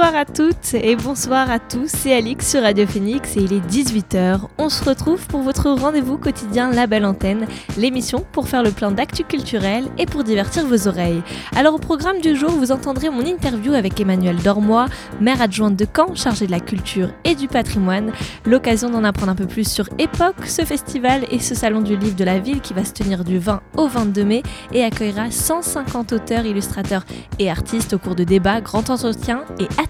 Bonsoir 0.00 0.18
à 0.18 0.24
toutes 0.24 0.72
et 0.72 0.96
bonsoir 0.96 1.50
à 1.50 1.58
tous, 1.58 1.88
c'est 1.88 2.14
Alix 2.14 2.48
sur 2.48 2.62
Radio 2.62 2.86
Phoenix 2.86 3.36
et 3.36 3.40
il 3.40 3.52
est 3.52 3.60
18h. 3.60 4.40
On 4.56 4.70
se 4.70 4.82
retrouve 4.82 5.26
pour 5.26 5.42
votre 5.42 5.68
rendez-vous 5.68 6.16
quotidien 6.16 6.70
La 6.70 6.86
Belle 6.86 7.04
Antenne, 7.04 7.46
l'émission 7.76 8.24
pour 8.32 8.48
faire 8.48 8.62
le 8.62 8.70
plein 8.70 8.92
d'actu 8.92 9.24
culturel 9.24 9.88
et 9.98 10.06
pour 10.06 10.24
divertir 10.24 10.64
vos 10.64 10.88
oreilles. 10.88 11.22
Alors 11.54 11.74
au 11.74 11.78
programme 11.78 12.18
du 12.22 12.34
jour, 12.34 12.48
vous 12.48 12.72
entendrez 12.72 13.10
mon 13.10 13.20
interview 13.20 13.74
avec 13.74 14.00
Emmanuel 14.00 14.36
Dormois, 14.36 14.86
maire 15.20 15.42
adjointe 15.42 15.76
de 15.76 15.86
Caen, 15.94 16.14
chargée 16.14 16.46
de 16.46 16.50
la 16.50 16.60
culture 16.60 17.10
et 17.24 17.34
du 17.34 17.46
patrimoine. 17.46 18.10
L'occasion 18.46 18.88
d'en 18.88 19.04
apprendre 19.04 19.32
un 19.32 19.36
peu 19.36 19.46
plus 19.46 19.70
sur 19.70 19.86
Époque, 19.98 20.46
ce 20.46 20.64
festival 20.64 21.26
et 21.30 21.40
ce 21.40 21.54
salon 21.54 21.82
du 21.82 21.98
livre 21.98 22.16
de 22.16 22.24
la 22.24 22.38
ville 22.38 22.62
qui 22.62 22.72
va 22.72 22.86
se 22.86 22.94
tenir 22.94 23.22
du 23.22 23.38
20 23.38 23.60
au 23.76 23.86
22 23.86 24.24
mai 24.24 24.42
et 24.72 24.82
accueillera 24.82 25.30
150 25.30 26.14
auteurs, 26.14 26.46
illustrateurs 26.46 27.04
et 27.38 27.50
artistes 27.50 27.92
au 27.92 27.98
cours 27.98 28.14
de 28.14 28.24
débats, 28.24 28.62
grands 28.62 28.78
entretiens 28.78 29.44
et 29.58 29.64
ateliers. 29.64 29.89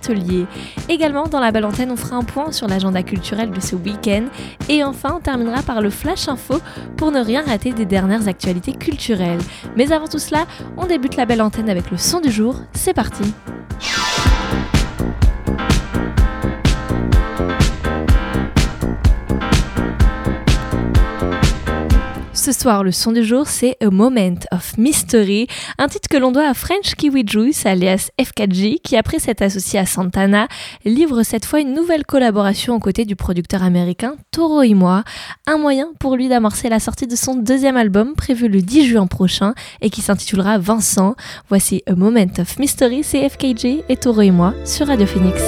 Également, 0.88 1.26
dans 1.26 1.40
la 1.40 1.52
belle 1.52 1.64
antenne, 1.64 1.90
on 1.90 1.96
fera 1.96 2.16
un 2.16 2.22
point 2.22 2.52
sur 2.52 2.68
l'agenda 2.68 3.02
culturel 3.02 3.50
de 3.50 3.60
ce 3.60 3.76
week-end. 3.76 4.24
Et 4.68 4.82
enfin, 4.84 5.14
on 5.16 5.20
terminera 5.20 5.62
par 5.62 5.80
le 5.80 5.90
Flash 5.90 6.28
Info 6.28 6.60
pour 6.96 7.12
ne 7.12 7.20
rien 7.20 7.42
rater 7.42 7.72
des 7.72 7.84
dernières 7.84 8.28
actualités 8.28 8.72
culturelles. 8.72 9.40
Mais 9.76 9.92
avant 9.92 10.08
tout 10.08 10.18
cela, 10.18 10.46
on 10.76 10.86
débute 10.86 11.16
la 11.16 11.26
belle 11.26 11.42
antenne 11.42 11.70
avec 11.70 11.90
le 11.90 11.96
son 11.96 12.20
du 12.20 12.30
jour. 12.30 12.56
C'est 12.72 12.94
parti! 12.94 13.24
Ce 22.50 22.58
soir, 22.58 22.82
le 22.82 22.90
son 22.90 23.12
du 23.12 23.22
jour, 23.22 23.46
c'est 23.46 23.76
A 23.80 23.90
Moment 23.90 24.40
of 24.50 24.76
Mystery, 24.76 25.46
un 25.78 25.86
titre 25.86 26.08
que 26.08 26.16
l'on 26.16 26.32
doit 26.32 26.48
à 26.48 26.52
French 26.52 26.96
Kiwi 26.96 27.22
Juice, 27.24 27.64
alias 27.64 28.10
FKG, 28.20 28.80
qui 28.82 28.96
après 28.96 29.20
s'être 29.20 29.42
associé 29.42 29.78
à 29.78 29.86
Santana, 29.86 30.48
livre 30.84 31.22
cette 31.22 31.44
fois 31.44 31.60
une 31.60 31.74
nouvelle 31.74 32.04
collaboration 32.04 32.74
aux 32.74 32.80
côtés 32.80 33.04
du 33.04 33.14
producteur 33.14 33.62
américain 33.62 34.16
Toro 34.32 34.64
moi, 34.74 35.04
un 35.46 35.58
moyen 35.58 35.90
pour 36.00 36.16
lui 36.16 36.28
d'amorcer 36.28 36.68
la 36.68 36.80
sortie 36.80 37.06
de 37.06 37.14
son 37.14 37.36
deuxième 37.36 37.76
album 37.76 38.14
prévu 38.16 38.48
le 38.48 38.62
10 38.62 38.84
juin 38.84 39.06
prochain 39.06 39.54
et 39.80 39.88
qui 39.88 40.00
s'intitulera 40.00 40.58
Vincent. 40.58 41.14
Voici 41.48 41.84
A 41.86 41.94
Moment 41.94 42.32
of 42.40 42.58
Mystery, 42.58 43.04
c'est 43.04 43.28
FKG 43.28 43.84
et 43.88 43.96
Toro 43.96 44.24
moi 44.32 44.54
sur 44.64 44.88
Radio 44.88 45.06
Phoenix. 45.06 45.40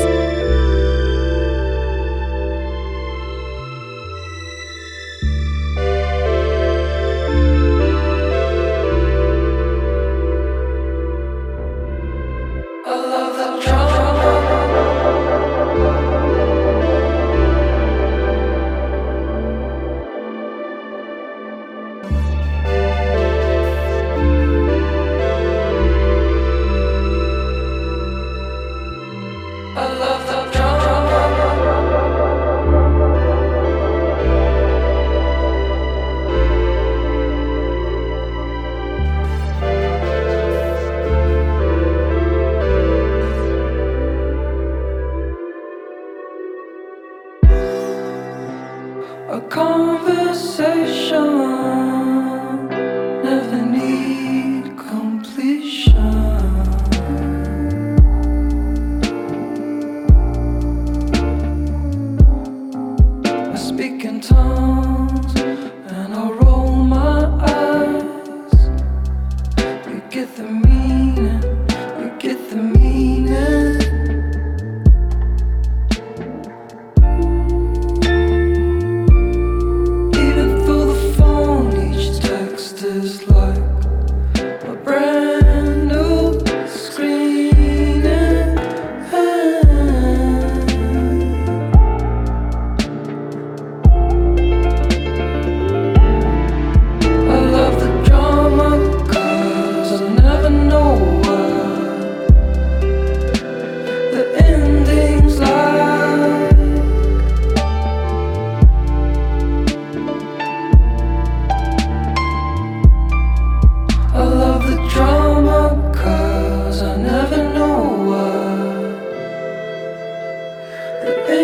The 121.02 121.41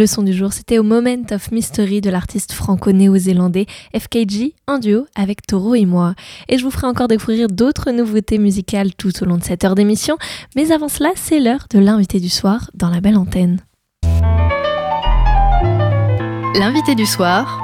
Le 0.00 0.06
son 0.06 0.22
du 0.22 0.32
jour, 0.32 0.50
c'était 0.54 0.78
au 0.78 0.82
Moment 0.82 1.26
of 1.30 1.52
Mystery 1.52 2.00
de 2.00 2.08
l'artiste 2.08 2.52
franco-néo-zélandais 2.52 3.66
FKG 3.94 4.54
en 4.66 4.78
duo 4.78 5.04
avec 5.14 5.46
Toro 5.46 5.74
et 5.74 5.84
moi. 5.84 6.14
Et 6.48 6.56
je 6.56 6.64
vous 6.64 6.70
ferai 6.70 6.86
encore 6.86 7.06
découvrir 7.06 7.48
d'autres 7.48 7.90
nouveautés 7.90 8.38
musicales 8.38 8.94
tout 8.94 9.12
au 9.22 9.26
long 9.26 9.36
de 9.36 9.44
cette 9.44 9.62
heure 9.62 9.74
d'émission. 9.74 10.16
Mais 10.56 10.72
avant 10.72 10.88
cela, 10.88 11.10
c'est 11.16 11.38
l'heure 11.38 11.66
de 11.68 11.78
l'invité 11.78 12.18
du 12.18 12.30
soir 12.30 12.70
dans 12.72 12.88
la 12.88 13.02
belle 13.02 13.18
antenne. 13.18 13.60
L'invité 16.54 16.94
du 16.94 17.04
soir 17.04 17.60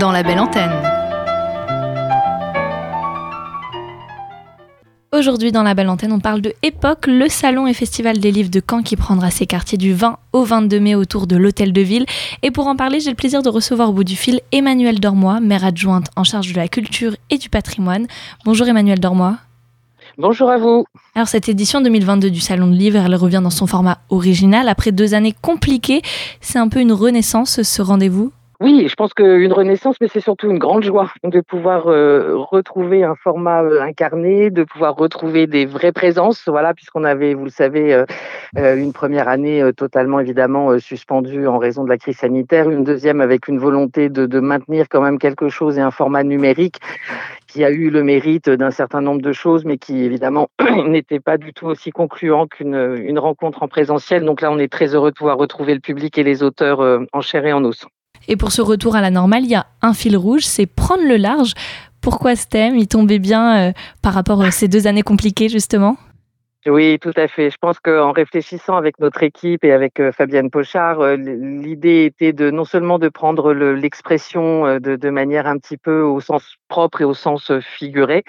dans 0.00 0.10
la 0.10 0.24
belle 0.24 0.40
antenne. 0.40 0.93
Aujourd'hui 5.14 5.52
dans 5.52 5.62
la 5.62 5.74
belle 5.74 5.88
antenne, 5.90 6.10
on 6.10 6.18
parle 6.18 6.40
de 6.40 6.54
Époque, 6.64 7.06
le 7.06 7.28
salon 7.28 7.68
et 7.68 7.72
festival 7.72 8.18
des 8.18 8.32
livres 8.32 8.50
de 8.50 8.60
Caen 8.68 8.82
qui 8.82 8.96
prendra 8.96 9.30
ses 9.30 9.46
quartiers 9.46 9.78
du 9.78 9.94
20 9.94 10.18
au 10.32 10.42
22 10.42 10.80
mai 10.80 10.96
autour 10.96 11.28
de 11.28 11.36
l'hôtel 11.36 11.72
de 11.72 11.80
ville. 11.82 12.04
Et 12.42 12.50
pour 12.50 12.66
en 12.66 12.74
parler, 12.74 12.98
j'ai 12.98 13.10
le 13.10 13.16
plaisir 13.16 13.40
de 13.40 13.48
recevoir 13.48 13.90
au 13.90 13.92
bout 13.92 14.02
du 14.02 14.16
fil 14.16 14.40
Emmanuel 14.50 14.98
Dormois, 14.98 15.38
maire 15.38 15.64
adjointe 15.64 16.08
en 16.16 16.24
charge 16.24 16.52
de 16.52 16.56
la 16.56 16.66
culture 16.66 17.14
et 17.30 17.38
du 17.38 17.48
patrimoine. 17.48 18.08
Bonjour 18.44 18.66
Emmanuel 18.66 18.98
Dormois. 18.98 19.36
Bonjour 20.18 20.50
à 20.50 20.58
vous. 20.58 20.84
Alors 21.14 21.28
cette 21.28 21.48
édition 21.48 21.80
2022 21.80 22.28
du 22.30 22.40
Salon 22.40 22.66
de 22.66 22.74
Livre, 22.74 22.98
elle 22.98 23.14
revient 23.14 23.40
dans 23.40 23.50
son 23.50 23.68
format 23.68 23.98
original. 24.08 24.68
Après 24.68 24.90
deux 24.90 25.14
années 25.14 25.34
compliquées, 25.40 26.02
c'est 26.40 26.58
un 26.58 26.66
peu 26.66 26.80
une 26.80 26.92
renaissance 26.92 27.62
ce 27.62 27.82
rendez-vous? 27.82 28.32
Oui, 28.60 28.86
je 28.88 28.94
pense 28.94 29.12
qu'une 29.14 29.52
renaissance, 29.52 29.96
mais 30.00 30.06
c'est 30.06 30.20
surtout 30.20 30.48
une 30.48 30.58
grande 30.58 30.84
joie 30.84 31.10
de 31.24 31.40
pouvoir 31.40 31.88
euh, 31.88 32.36
retrouver 32.36 33.02
un 33.02 33.16
format 33.16 33.62
euh, 33.64 33.82
incarné, 33.82 34.50
de 34.50 34.62
pouvoir 34.62 34.94
retrouver 34.94 35.48
des 35.48 35.66
vraies 35.66 35.92
présences, 35.92 36.44
voilà, 36.46 36.72
puisqu'on 36.72 37.02
avait, 37.02 37.34
vous 37.34 37.44
le 37.44 37.50
savez, 37.50 37.92
euh, 37.92 38.76
une 38.76 38.92
première 38.92 39.28
année 39.28 39.70
totalement 39.76 40.20
évidemment 40.20 40.78
suspendue 40.78 41.48
en 41.48 41.58
raison 41.58 41.82
de 41.82 41.88
la 41.88 41.98
crise 41.98 42.18
sanitaire, 42.18 42.70
une 42.70 42.84
deuxième 42.84 43.20
avec 43.20 43.48
une 43.48 43.58
volonté 43.58 44.08
de, 44.08 44.40
maintenir 44.40 44.86
quand 44.88 45.00
même 45.00 45.18
quelque 45.18 45.48
chose 45.48 45.78
et 45.78 45.80
un 45.80 45.90
format 45.90 46.22
numérique 46.22 46.78
qui 47.48 47.64
a 47.64 47.70
eu 47.70 47.90
le 47.90 48.04
mérite 48.04 48.48
d'un 48.50 48.70
certain 48.70 49.00
nombre 49.00 49.22
de 49.22 49.32
choses, 49.32 49.64
mais 49.64 49.78
qui 49.78 50.04
évidemment 50.04 50.48
n'était 50.86 51.20
pas 51.20 51.38
du 51.38 51.52
tout 51.52 51.66
aussi 51.66 51.90
concluant 51.90 52.46
qu'une 52.46 52.74
une 52.74 53.18
rencontre 53.18 53.62
en 53.62 53.68
présentiel. 53.68 54.24
Donc 54.24 54.40
là, 54.40 54.52
on 54.52 54.58
est 54.58 54.70
très 54.70 54.94
heureux 54.94 55.10
de 55.10 55.16
pouvoir 55.16 55.38
retrouver 55.38 55.74
le 55.74 55.80
public 55.80 56.18
et 56.18 56.22
les 56.22 56.42
auteurs 56.42 56.80
en 57.12 57.20
chair 57.20 57.46
et 57.46 57.52
en 57.52 57.64
os. 57.64 57.86
Et 58.28 58.36
pour 58.36 58.52
ce 58.52 58.62
retour 58.62 58.96
à 58.96 59.00
la 59.00 59.10
normale, 59.10 59.44
il 59.44 59.50
y 59.50 59.54
a 59.54 59.66
un 59.82 59.94
fil 59.94 60.16
rouge, 60.16 60.44
c'est 60.44 60.66
prendre 60.66 61.04
le 61.06 61.16
large. 61.16 61.52
Pourquoi 62.00 62.36
ce 62.36 62.46
thème 62.46 62.76
Il 62.76 62.86
tombait 62.86 63.18
bien 63.18 63.56
euh, 63.56 63.72
par 64.02 64.14
rapport 64.14 64.42
à 64.42 64.50
ces 64.50 64.68
deux 64.68 64.86
années 64.86 65.02
compliquées, 65.02 65.48
justement? 65.48 65.96
Oui, 66.66 66.98
tout 66.98 67.12
à 67.16 67.28
fait. 67.28 67.50
Je 67.50 67.58
pense 67.58 67.78
qu'en 67.78 68.12
réfléchissant 68.12 68.76
avec 68.76 68.98
notre 68.98 69.22
équipe 69.22 69.64
et 69.64 69.72
avec 69.72 70.00
euh, 70.00 70.12
Fabienne 70.12 70.50
Pochard, 70.50 71.00
euh, 71.00 71.14
l'idée 71.16 72.06
était 72.06 72.32
de 72.32 72.50
non 72.50 72.64
seulement 72.64 72.98
de 72.98 73.10
prendre 73.10 73.52
l'expression 73.52 74.64
euh, 74.66 74.78
de, 74.78 75.10
manière 75.10 75.46
un 75.46 75.58
petit 75.58 75.76
peu 75.76 76.00
au 76.00 76.20
sens 76.20 76.56
propre 76.68 77.02
et 77.02 77.04
au 77.04 77.12
sens 77.12 77.52
figuré, 77.60 78.24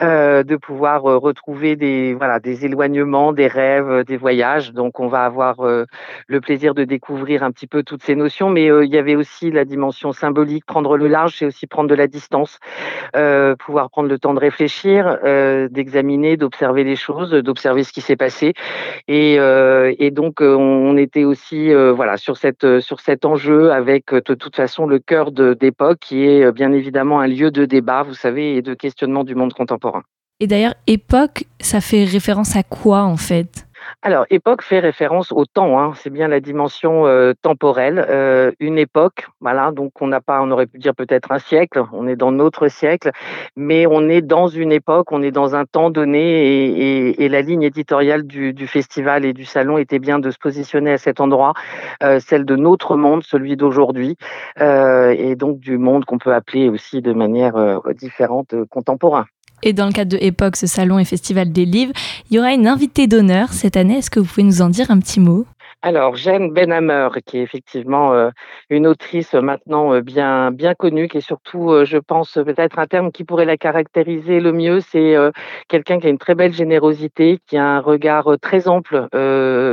de 0.00 0.56
pouvoir 0.56 1.02
retrouver 1.02 1.76
des 1.76 2.14
voilà 2.14 2.38
des 2.40 2.66
éloignements, 2.66 3.32
des 3.32 3.46
rêves, 3.46 4.04
des 4.04 4.16
voyages. 4.16 4.72
Donc 4.72 5.00
on 5.00 5.06
va 5.06 5.24
avoir 5.24 5.56
le 5.62 6.40
plaisir 6.40 6.74
de 6.74 6.84
découvrir 6.84 7.42
un 7.42 7.50
petit 7.50 7.66
peu 7.66 7.82
toutes 7.82 8.02
ces 8.02 8.14
notions, 8.14 8.50
mais 8.50 8.66
il 8.66 8.92
y 8.92 8.98
avait 8.98 9.16
aussi 9.16 9.50
la 9.50 9.64
dimension 9.64 10.12
symbolique. 10.12 10.66
Prendre 10.66 10.98
le 10.98 11.08
large, 11.08 11.36
c'est 11.38 11.46
aussi 11.46 11.66
prendre 11.66 11.88
de 11.88 11.94
la 11.94 12.08
distance, 12.08 12.58
pouvoir 13.58 13.88
prendre 13.88 14.08
le 14.08 14.18
temps 14.18 14.34
de 14.34 14.40
réfléchir, 14.40 15.18
d'examiner, 15.70 16.36
d'observer 16.36 16.84
les 16.84 16.96
choses, 16.96 17.30
d'observer 17.30 17.67
ce 17.84 17.92
qui 17.92 18.00
s'est 18.00 18.16
passé. 18.16 18.54
Et, 19.06 19.36
euh, 19.38 19.94
et 19.98 20.10
donc, 20.10 20.40
euh, 20.40 20.54
on 20.54 20.96
était 20.96 21.24
aussi 21.24 21.72
euh, 21.72 21.92
voilà, 21.92 22.16
sur, 22.16 22.36
cette, 22.36 22.80
sur 22.80 23.00
cet 23.00 23.24
enjeu 23.24 23.72
avec 23.72 24.12
de 24.12 24.34
toute 24.34 24.56
façon 24.56 24.86
le 24.86 24.98
cœur 24.98 25.32
d'époque, 25.32 25.98
qui 26.00 26.24
est 26.24 26.50
bien 26.52 26.72
évidemment 26.72 27.20
un 27.20 27.26
lieu 27.26 27.50
de 27.50 27.64
débat, 27.64 28.02
vous 28.02 28.14
savez, 28.14 28.56
et 28.56 28.62
de 28.62 28.74
questionnement 28.74 29.24
du 29.24 29.34
monde 29.34 29.52
contemporain. 29.52 30.02
Et 30.40 30.46
d'ailleurs, 30.46 30.74
époque, 30.86 31.44
ça 31.60 31.80
fait 31.80 32.04
référence 32.04 32.54
à 32.56 32.62
quoi 32.62 33.02
en 33.02 33.16
fait? 33.16 33.67
Alors, 34.02 34.26
époque 34.30 34.62
fait 34.62 34.78
référence 34.78 35.32
au 35.32 35.44
temps, 35.44 35.78
hein. 35.78 35.92
c'est 35.96 36.10
bien 36.10 36.28
la 36.28 36.40
dimension 36.40 37.06
euh, 37.06 37.32
temporelle. 37.42 38.04
Euh, 38.08 38.52
une 38.60 38.78
époque, 38.78 39.26
voilà, 39.40 39.72
donc 39.72 40.00
on 40.00 40.06
n'a 40.06 40.20
pas, 40.20 40.40
on 40.42 40.50
aurait 40.50 40.66
pu 40.66 40.78
dire 40.78 40.94
peut-être 40.94 41.32
un 41.32 41.38
siècle, 41.38 41.82
on 41.92 42.06
est 42.06 42.16
dans 42.16 42.32
notre 42.32 42.68
siècle, 42.68 43.10
mais 43.56 43.86
on 43.86 44.08
est 44.08 44.22
dans 44.22 44.46
une 44.46 44.72
époque, 44.72 45.10
on 45.12 45.22
est 45.22 45.30
dans 45.30 45.54
un 45.54 45.64
temps 45.64 45.90
donné, 45.90 47.14
et, 47.18 47.28
la 47.28 47.42
ligne 47.42 47.62
éditoriale 47.62 48.26
du, 48.26 48.66
festival 48.66 49.24
et 49.24 49.32
du 49.32 49.44
salon 49.44 49.76
était 49.76 49.98
bien 49.98 50.18
de 50.18 50.30
se 50.30 50.38
positionner 50.38 50.92
à 50.92 50.98
cet 50.98 51.20
endroit, 51.20 51.52
euh, 52.02 52.20
celle 52.20 52.44
de 52.44 52.56
notre 52.56 52.96
monde, 52.96 53.22
celui 53.22 53.56
d'aujourd'hui, 53.56 54.16
et 54.58 55.34
donc 55.36 55.58
du 55.60 55.78
monde 55.78 56.04
qu'on 56.04 56.18
peut 56.18 56.34
appeler 56.34 56.68
aussi 56.68 57.02
de 57.02 57.12
manière 57.12 57.80
différente 57.94 58.54
contemporain. 58.70 59.26
Et 59.62 59.72
dans 59.72 59.86
le 59.86 59.92
cadre 59.92 60.12
de 60.12 60.18
Époque, 60.20 60.56
ce 60.56 60.66
salon 60.66 60.98
et 60.98 61.04
festival 61.04 61.52
des 61.52 61.64
livres, 61.64 61.92
il 62.30 62.36
y 62.36 62.38
aura 62.38 62.52
une 62.52 62.66
invitée 62.66 63.06
d'honneur 63.06 63.52
cette 63.52 63.76
année. 63.76 63.98
Est-ce 63.98 64.10
que 64.10 64.20
vous 64.20 64.26
pouvez 64.26 64.44
nous 64.44 64.62
en 64.62 64.68
dire 64.68 64.90
un 64.90 64.98
petit 64.98 65.20
mot? 65.20 65.46
Alors, 65.80 66.16
Jeanne 66.16 66.50
Benhammer, 66.50 67.08
qui 67.24 67.38
est 67.38 67.42
effectivement 67.42 68.12
euh, 68.12 68.30
une 68.68 68.84
autrice 68.84 69.34
maintenant 69.34 69.94
euh, 69.94 70.00
bien, 70.00 70.50
bien 70.50 70.74
connue, 70.74 71.06
qui 71.06 71.18
est 71.18 71.20
surtout, 71.20 71.70
euh, 71.70 71.84
je 71.84 71.98
pense, 71.98 72.32
peut-être 72.32 72.80
un 72.80 72.88
terme 72.88 73.12
qui 73.12 73.22
pourrait 73.22 73.44
la 73.44 73.56
caractériser 73.56 74.40
le 74.40 74.50
mieux, 74.52 74.80
c'est 74.80 75.14
quelqu'un 75.68 76.00
qui 76.00 76.08
a 76.08 76.10
une 76.10 76.18
très 76.18 76.34
belle 76.34 76.52
générosité, 76.52 77.38
qui 77.46 77.56
a 77.56 77.64
un 77.64 77.80
regard 77.80 78.28
très 78.42 78.66
ample 78.66 79.06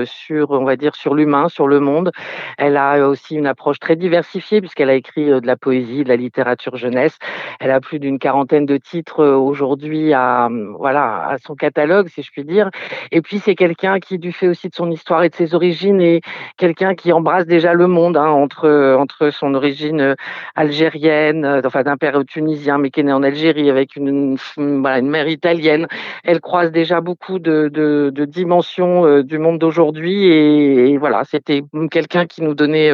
sur, 0.06 0.52
on 0.52 0.64
va 0.64 0.76
dire, 0.76 0.96
sur 0.96 1.16
l'humain, 1.16 1.50
sur 1.50 1.68
le 1.68 1.80
monde. 1.80 2.12
Elle 2.58 2.78
a 2.78 3.08
aussi 3.08 3.36
une 3.36 3.48
approche 3.48 3.80
très 3.80 3.96
diversifiée, 3.96 4.62
puisqu'elle 4.62 4.90
a 4.90 4.96
écrit 4.96 5.26
de 5.26 5.48
la 5.48 5.56
poésie, 5.56 6.04
de 6.04 6.10
la 6.10 6.16
littérature 6.18 6.76
jeunesse. 6.76 7.18
Elle 7.60 7.72
a 7.72 7.80
plus 7.82 8.00
d'une 8.00 8.20
quarantaine 8.20 8.66
de 8.66 8.78
titres 8.78 9.26
aujourd'hui 9.26 10.14
à, 10.14 10.50
voilà, 10.78 11.28
à 11.28 11.38
son 11.40 11.56
catalogue, 11.56 12.10
si 12.10 12.22
je 12.22 12.32
puis 12.32 12.46
dire. 12.46 12.70
Et 13.12 13.22
puis, 13.22 13.40
c'est 13.40 13.56
quelqu'un 13.56 14.00
qui, 14.00 14.20
du 14.20 14.32
fait 14.32 14.48
aussi 14.48 14.70
de 14.70 14.76
son 14.76 14.92
histoire 14.92 15.24
et 15.24 15.30
de 15.30 15.36
ses 15.36 15.56
origines, 15.56 15.95
et 16.02 16.22
quelqu'un 16.58 16.96
qui 16.96 17.12
embrasse 17.14 17.46
déjà 17.46 17.74
le 17.74 17.88
monde 17.88 18.18
hein, 18.18 18.30
entre 18.30 19.30
son 19.32 19.54
origine 19.54 20.02
euh, 20.02 20.16
algérienne, 20.56 21.46
euh, 21.46 21.62
enfin 21.66 21.84
d'un 21.84 21.98
père 21.98 22.24
tunisien 22.26 22.78
mais 22.78 22.90
qui 22.90 23.02
est 23.02 23.04
né 23.04 23.14
en 23.14 23.24
Algérie 23.24 23.70
avec 23.70 23.96
une, 23.96 24.38
mère 24.58 25.28
italienne. 25.28 25.88
Elle 26.24 26.42
croise 26.42 26.72
déjà 26.72 27.02
beaucoup 27.02 27.40
de, 27.40 28.26
dimensions 28.28 29.06
euh, 29.06 29.24
du 29.24 29.40
monde 29.40 29.60
d'aujourd'hui 29.60 30.28
et, 30.28 30.98
voilà, 30.98 31.24
c'était 31.26 31.64
quelqu'un 31.92 32.26
qui 32.26 32.42
nous 32.42 32.56
donnait 32.56 32.92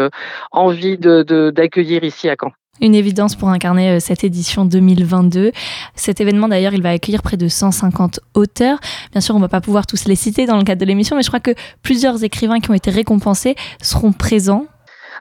envie 0.52 0.98
d'accueillir 0.98 2.04
ici 2.04 2.30
à 2.30 2.36
Caen 2.40 2.52
une 2.80 2.96
évidence 2.96 3.36
pour 3.36 3.50
incarner 3.50 4.00
cette 4.00 4.24
édition 4.24 4.66
2022. 4.66 5.52
Cet 5.96 6.22
événement, 6.22 6.48
d'ailleurs, 6.48 6.74
il 6.74 6.82
va 6.82 6.90
accueillir 6.90 7.22
près 7.22 7.38
de 7.38 7.48
150 7.48 8.22
auteurs. 8.34 8.80
Bien 9.12 9.22
sûr, 9.22 9.36
on 9.36 9.40
ne 9.40 9.44
va 9.44 9.50
pas 9.50 9.62
pouvoir 9.62 9.86
tous 9.86 10.06
les 10.06 10.16
citer 10.16 10.46
dans 10.46 10.58
le 10.58 10.64
cadre 10.64 10.82
de 10.82 10.86
l'émission, 10.86 11.16
mais 11.16 11.22
je 11.22 11.28
crois 11.28 11.40
que 11.40 11.54
plusieurs 11.84 12.24
écrivains 12.24 12.60
qui 12.60 12.72
ont 12.72 12.74
été 12.74 12.90
récompensés 12.90 13.56
seront 13.82 14.14
présents 14.14 14.66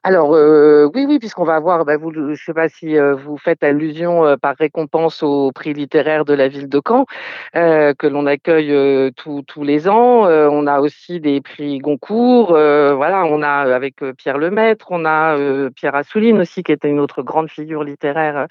alors 0.02 0.34
euh, 0.34 0.88
oui, 0.94 1.04
oui, 1.06 1.18
puisqu'on 1.18 1.44
va 1.44 1.56
avoir, 1.56 1.84
bah, 1.84 1.98
vous, 1.98 2.10
je 2.10 2.20
ne 2.20 2.34
sais 2.34 2.54
pas 2.54 2.70
si 2.70 2.96
euh, 2.96 3.14
vous 3.14 3.36
faites 3.36 3.62
allusion 3.62 4.24
euh, 4.24 4.36
par 4.36 4.56
récompense 4.56 5.22
au 5.22 5.52
prix 5.52 5.74
littéraire 5.74 6.24
de 6.24 6.32
la 6.32 6.48
ville 6.48 6.70
de 6.70 6.80
Caen, 6.86 7.04
que 7.52 8.06
l'on 8.06 8.24
accueille 8.24 9.12
tous 9.14 9.62
les 9.62 9.88
ans. 9.88 10.24
on 10.24 10.66
a 10.66 10.80
aussi 10.80 11.20
des 11.20 11.40
prix 11.40 11.78
Goncourt. 11.78 12.48
voilà, 12.48 13.24
on 13.26 13.42
a 13.42 13.74
avec 13.74 13.96
Pierre 14.16 14.38
Lemaître, 14.38 14.86
on 14.90 15.04
a 15.04 15.36
Pierre 15.70 15.94
Assouline 15.94 16.40
aussi, 16.40 16.62
qui 16.62 16.72
était 16.72 16.88
une 16.88 17.00
autre 17.00 17.22
grande 17.22 17.50
figure 17.50 17.84
littéraire 17.84 18.46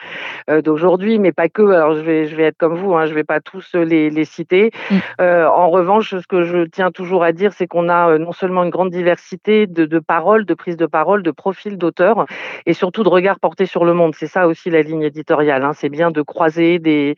d'aujourd'hui, 0.63 1.19
mais 1.19 1.31
pas 1.31 1.49
que. 1.49 1.63
Alors 1.63 1.95
je 1.95 2.01
vais, 2.01 2.27
je 2.27 2.35
vais 2.35 2.43
être 2.43 2.57
comme 2.57 2.75
vous, 2.75 2.93
hein, 2.95 3.05
je 3.05 3.13
vais 3.13 3.23
pas 3.23 3.39
tous 3.39 3.73
les, 3.73 4.09
les 4.09 4.25
citer. 4.25 4.71
Mmh. 4.91 4.95
en 5.19 5.69
revanche, 5.69 6.15
ce 6.15 6.27
que 6.27 6.43
je 6.43 6.65
tiens 6.65 6.91
toujours 6.91 7.23
à 7.23 7.31
dire, 7.31 7.53
c'est 7.53 7.67
qu'on 7.67 7.89
a 7.89 8.17
non 8.17 8.31
seulement 8.31 8.63
une 8.63 8.69
grande 8.69 8.91
diversité 8.91 9.65
de, 9.67 9.85
de 9.85 9.99
paroles, 9.99 10.45
de 10.45 10.53
prises 10.53 10.77
de 10.77 10.85
parole, 10.85 11.23
de 11.23 11.31
profil 11.39 11.77
d'auteur 11.77 12.25
et 12.65 12.73
surtout 12.73 13.03
de 13.03 13.09
regard 13.09 13.39
porté 13.39 13.65
sur 13.65 13.85
le 13.85 13.93
monde. 13.93 14.13
C'est 14.13 14.27
ça 14.27 14.47
aussi 14.47 14.69
la 14.69 14.81
ligne 14.81 15.03
éditoriale. 15.03 15.63
Hein. 15.63 15.71
C'est 15.73 15.89
bien 15.89 16.11
de 16.11 16.21
croiser 16.21 16.77
des, 16.77 17.15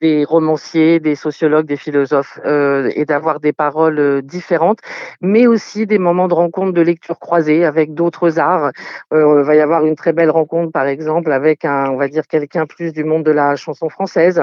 des 0.00 0.24
romanciers, 0.24 1.00
des 1.00 1.14
sociologues, 1.14 1.66
des 1.66 1.76
philosophes 1.76 2.38
euh, 2.44 2.90
et 2.94 3.04
d'avoir 3.04 3.40
des 3.40 3.52
paroles 3.52 3.98
euh, 3.98 4.22
différentes, 4.22 4.78
mais 5.20 5.46
aussi 5.46 5.86
des 5.86 5.98
moments 5.98 6.28
de 6.28 6.34
rencontre, 6.34 6.72
de 6.72 6.80
lecture 6.80 7.18
croisée 7.18 7.64
avec 7.64 7.94
d'autres 7.94 8.38
arts. 8.38 8.70
Euh, 9.12 9.40
il 9.40 9.46
va 9.46 9.54
y 9.56 9.60
avoir 9.60 9.84
une 9.84 9.96
très 9.96 10.12
belle 10.12 10.30
rencontre, 10.30 10.70
par 10.70 10.86
exemple, 10.86 11.32
avec 11.32 11.64
un, 11.64 11.90
on 11.90 11.96
va 11.96 12.08
dire 12.08 12.26
quelqu'un 12.28 12.66
plus 12.66 12.92
du 12.92 13.02
monde 13.02 13.24
de 13.24 13.32
la 13.32 13.56
chanson 13.56 13.88
française, 13.88 14.42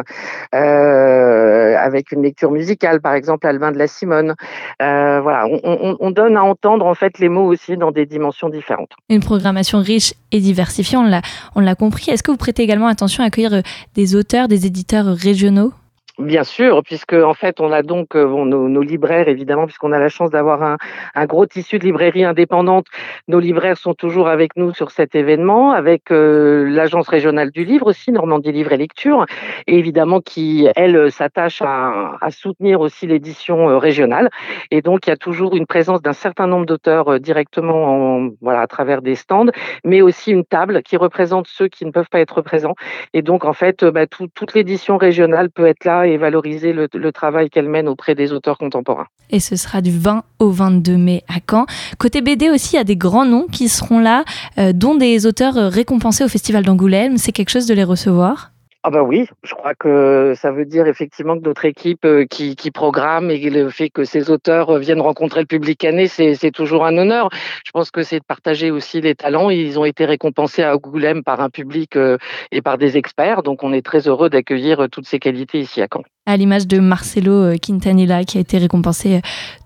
euh, 0.54 1.78
avec 1.78 2.12
une 2.12 2.24
lecture 2.24 2.52
musicale, 2.52 3.00
par 3.00 3.14
exemple 3.14 3.48
Albin 3.48 3.72
de 3.72 3.78
la 3.78 3.88
Simone. 3.88 4.36
Euh, 4.82 5.22
voilà, 5.22 5.46
on, 5.46 5.60
on, 5.64 5.98
on, 6.00 6.12
donne 6.12 6.36
à 6.36 6.44
entendre 6.44 6.86
en 6.86 6.96
fait 6.96 7.20
les 7.20 7.30
mots 7.30 7.46
aussi 7.46 7.78
dans 7.78 7.92
des 7.92 8.06
dimensions 8.06 8.50
différentes. 8.50 8.92
Une 9.10 9.22
programmation 9.22 9.80
riche 9.80 10.14
et 10.32 10.40
diversifiée, 10.40 10.98
on 10.98 11.62
l'a 11.62 11.76
compris. 11.76 12.12
Est-ce 12.12 12.24
que 12.24 12.32
vous 12.32 12.38
prêtez 12.38 12.64
également 12.64 12.88
attention 12.88 13.24
à 13.24 13.28
accueillir 13.28 13.62
des 13.96 14.16
auteurs, 14.16 14.48
des 14.48 14.66
éditeurs 14.66 15.06
régionaux? 15.06 15.45
Genot 15.46 15.85
Bien 16.18 16.46
sûr, 16.46 16.82
puisque 16.82 17.12
en 17.12 17.34
fait 17.34 17.60
on 17.60 17.74
a 17.74 17.82
donc 17.82 18.16
euh, 18.16 18.26
nos, 18.46 18.82
libraires 18.82 19.28
évidemment, 19.28 19.66
puisqu'on 19.66 19.92
a 19.92 20.00
la 20.00 20.08
chance 20.08 20.30
d'avoir 20.30 20.78
un, 21.14 21.26
gros 21.26 21.46
tissu 21.46 21.78
de 21.78 21.84
librairies 21.84 22.24
indépendantes. 22.24 22.86
Nos 23.28 23.42
libraires 23.42 23.78
sont 23.78 23.94
toujours 23.94 24.30
avec 24.30 24.56
nous 24.56 24.74
sur 24.74 24.92
cet 24.92 25.14
événement, 25.14 25.74
avec 25.74 26.12
euh, 26.12 26.70
l'agence 26.70 27.10
régionale 27.10 27.52
du 27.52 27.66
livre 27.66 27.88
aussi, 27.88 28.14
Normandie 28.14 28.54
Livre 28.54 28.72
et 28.72 28.78
Lecture, 28.78 29.26
et 29.68 29.78
évidemment 29.78 30.22
qui 30.22 30.70
elle 30.78 31.12
s'attache 31.12 31.62
à, 31.62 32.18
soutenir 32.30 32.80
aussi 32.80 33.08
l'édition 33.08 33.70
euh, 33.70 33.78
régionale. 33.78 34.30
Et 34.72 34.82
donc 34.82 35.08
il 35.08 35.10
y 35.10 35.14
a 35.14 35.18
toujours 35.18 35.54
une 35.58 35.66
présence 35.66 36.02
d'un 36.02 36.14
certain 36.14 36.48
nombre 36.48 36.66
d'auteurs 36.66 37.16
euh, 37.16 37.20
directement 37.20 38.20
en, 38.24 38.30
voilà 38.40 38.62
à 38.62 38.68
travers 38.68 39.02
des 39.02 39.16
stands, 39.16 39.52
mais 39.84 40.02
aussi 40.02 40.32
une 40.32 40.46
table 40.46 40.82
qui 40.82 40.96
représente 40.96 41.48
ceux 41.48 41.68
qui 41.68 41.86
ne 41.86 41.92
peuvent 41.92 42.10
pas 42.10 42.22
être 42.22 42.42
présents. 42.42 42.76
Et 43.14 43.22
donc 43.22 43.44
en 43.44 43.54
fait 43.54 43.84
bah, 43.84 44.08
tout, 44.08 44.28
toute 44.34 44.54
l'édition 44.54 44.96
régionale 44.96 45.50
peut 45.50 45.66
être 45.66 45.84
là 45.84 46.05
et 46.06 46.18
valoriser 46.18 46.74
le, 46.74 47.12
travail 47.12 47.50
qu'elle 47.50 47.70
mène 47.70 47.88
auprès 47.88 48.16
des 48.16 48.32
auteurs 48.32 48.58
contemporains. 48.58 49.08
Et 49.30 49.40
ce 49.40 49.56
sera 49.56 49.82
du 49.82 49.92
20 49.92 50.24
au 50.40 50.50
22 50.50 50.98
mai 50.98 51.24
à 51.28 51.40
Caen. 51.50 51.66
Côté 51.98 52.22
BD 52.22 52.50
aussi, 52.50 52.74
il 52.74 52.78
y 52.78 52.80
a 52.80 52.84
des 52.84 52.98
grands 52.98 53.26
noms 53.26 53.48
qui 53.52 53.70
seront 53.70 54.00
là, 54.00 54.24
euh, 54.58 54.74
dont 54.74 54.96
des 54.96 55.26
auteurs 55.26 55.58
euh, 55.58 55.70
récompensés 55.70 56.24
au 56.24 56.28
Festival 56.28 56.64
d'Angoulême. 56.64 57.18
C'est 57.18 57.32
quelque 57.32 57.50
chose 57.50 57.68
de 57.68 57.74
les 57.74 57.84
recevoir? 57.84 58.52
Ah 58.88 58.92
bah 58.92 59.02
oui, 59.02 59.28
je 59.42 59.56
crois 59.56 59.74
que 59.74 60.34
ça 60.36 60.52
veut 60.52 60.64
dire 60.64 60.86
effectivement 60.86 61.36
que 61.36 61.44
notre 61.44 61.66
équipe 61.66 62.06
euh, 62.06 62.28
qui, 62.30 62.56
qui, 62.56 62.70
programme 62.70 63.32
et 63.32 63.50
le 63.50 63.72
fait 63.72 63.90
que 63.90 64.04
ces 64.04 64.30
auteurs 64.30 64.70
euh, 64.70 64.78
viennent 64.78 65.02
rencontrer 65.02 65.40
le 65.40 65.48
public 65.48 65.84
année, 65.86 66.06
c'est 66.06 66.52
toujours 66.52 66.86
un 66.86 66.96
honneur. 66.96 67.30
Je 67.66 67.72
pense 67.72 67.90
que 67.90 68.04
c'est 68.04 68.20
de 68.20 68.24
partager 68.24 68.70
aussi 68.70 69.02
les 69.02 69.16
talents. 69.16 69.50
Ils 69.50 69.80
ont 69.80 69.86
été 69.86 70.06
récompensés 70.06 70.62
à 70.62 70.76
Angoulême 70.76 71.24
par 71.24 71.42
un 71.42 71.50
public 71.50 71.96
euh, 71.96 72.20
et 72.52 72.62
par 72.62 72.78
des 72.78 72.96
experts, 72.96 73.42
donc 73.42 73.64
on 73.64 73.74
est 73.74 73.82
très 73.82 74.08
heureux 74.08 74.30
d'accueillir 74.30 74.86
toutes 74.92 75.08
ces 75.08 75.18
qualités 75.18 75.62
ici 75.62 75.82
à 75.82 75.88
Caen. 75.92 76.04
À 76.28 76.38
l'image 76.38 76.68
de 76.68 76.78
Marcelo 76.78 77.58
Quintanilla 77.58 78.24
qui 78.24 78.38
a 78.38 78.42
été 78.42 78.60
récompensé 78.60 79.22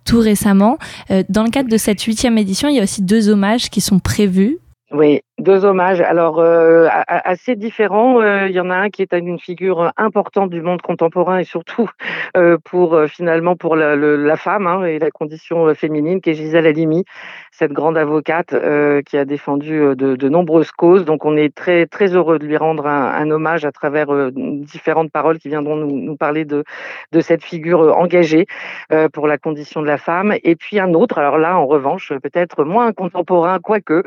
tout 0.05 0.19
récemment. 0.19 0.77
Dans 1.27 1.43
le 1.43 1.49
cadre 1.49 1.69
de 1.69 1.77
cette 1.77 2.01
huitième 2.03 2.37
édition, 2.37 2.69
il 2.69 2.77
y 2.77 2.79
a 2.79 2.83
aussi 2.83 3.01
deux 3.01 3.27
hommages 3.27 3.69
qui 3.69 3.81
sont 3.81 3.99
prévus. 3.99 4.59
Oui, 4.91 5.21
deux 5.39 5.65
hommages. 5.65 6.01
Alors, 6.01 6.39
euh, 6.39 6.87
assez 7.07 7.55
différents. 7.55 8.21
Euh, 8.21 8.47
il 8.47 8.55
y 8.55 8.59
en 8.59 8.69
a 8.69 8.75
un 8.75 8.89
qui 8.89 9.01
est 9.01 9.13
une 9.13 9.39
figure 9.39 9.91
importante 9.97 10.49
du 10.49 10.61
monde 10.61 10.81
contemporain 10.81 11.39
et 11.39 11.43
surtout 11.43 11.89
euh, 12.37 12.57
pour 12.63 12.99
finalement 13.07 13.55
pour 13.55 13.75
la, 13.75 14.35
femme 14.35 14.67
hein, 14.67 14.85
et 14.85 14.99
la 14.99 15.11
condition 15.11 15.73
féminine, 15.73 16.21
qui 16.21 16.31
est 16.31 16.33
Gisèle 16.33 16.67
Halimi, 16.67 17.05
cette 17.51 17.71
grande 17.71 17.97
avocate 17.97 18.55
qui 19.05 19.17
a 19.17 19.25
défendu 19.25 19.95
de, 19.95 20.29
nombreuses 20.29 20.71
causes. 20.71 21.05
Donc, 21.05 21.25
on 21.25 21.35
est 21.35 21.53
très 21.53 21.85
très 21.85 22.15
heureux 22.15 22.39
de 22.39 22.45
lui 22.45 22.57
rendre 22.57 22.85
un, 22.85 23.29
hommage 23.31 23.65
à 23.65 23.71
travers 23.71 24.07
différentes 24.31 25.11
paroles 25.11 25.39
qui 25.39 25.49
viendront 25.49 25.75
nous, 25.75 26.15
parler 26.15 26.45
de 26.45 26.63
de 27.11 27.21
cette 27.21 27.43
figure 27.43 27.97
engagée 27.97 28.45
pour 29.13 29.27
la 29.27 29.37
condition 29.37 29.81
de 29.81 29.87
la 29.87 29.97
femme. 29.97 30.33
Et 30.43 30.55
puis 30.55 30.79
un 30.79 30.93
autre. 30.93 31.17
Alors 31.17 31.37
là, 31.37 31.57
en 31.57 31.65
revanche, 31.65 32.13
peut-être 32.21 32.63
moins 32.63 32.91
contemporain, 32.93 33.59
quoique, 33.59 34.03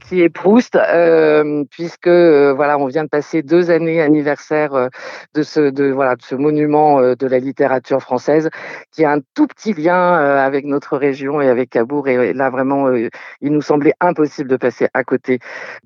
qui 0.00 0.22
est 0.22 0.28
Proust, 0.56 0.76
euh, 0.76 1.64
puisque 1.70 2.06
euh, 2.06 2.54
voilà, 2.54 2.78
on 2.78 2.86
vient 2.86 3.04
de 3.04 3.10
passer 3.10 3.42
deux 3.42 3.70
années 3.70 4.00
anniversaire 4.00 4.72
euh, 4.72 4.88
de 5.34 5.42
ce 5.42 5.92
voilà 5.92 6.16
de 6.16 6.22
ce 6.22 6.34
monument 6.34 6.98
de 7.00 7.26
la 7.26 7.38
littérature 7.38 8.00
française, 8.00 8.48
qui 8.90 9.04
a 9.04 9.12
un 9.12 9.20
tout 9.34 9.46
petit 9.46 9.74
lien 9.74 10.14
avec 10.14 10.64
notre 10.64 10.96
région 10.96 11.42
et 11.42 11.48
avec 11.50 11.68
Cabourg. 11.68 12.08
Et 12.08 12.32
là, 12.32 12.48
vraiment, 12.48 12.88
il 12.90 13.52
nous 13.52 13.60
semblait 13.60 13.92
impossible 14.00 14.48
de 14.48 14.56
passer 14.56 14.88
à 14.94 15.04
côté 15.04 15.40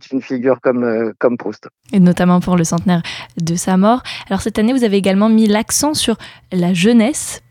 d'une 0.09 0.23
figure 0.23 0.61
comme 0.61 1.13
comme 1.19 1.37
Proust. 1.37 1.69
Et 1.93 1.99
notamment 1.99 2.39
pour 2.39 2.57
le 2.57 2.63
centenaire 2.63 3.03
de 3.41 3.57
sa 3.57 3.77
mort. 3.77 4.05
Alors 4.29 4.41
cette 4.41 4.61
année, 4.61 4.73
vous 4.73 4.85
avez 4.85 4.99
également 4.99 5.29
mis 5.29 5.49
l'accent 5.49 5.95
sur 5.95 6.17
la 6.53 6.73
jeunesse 6.75 7.43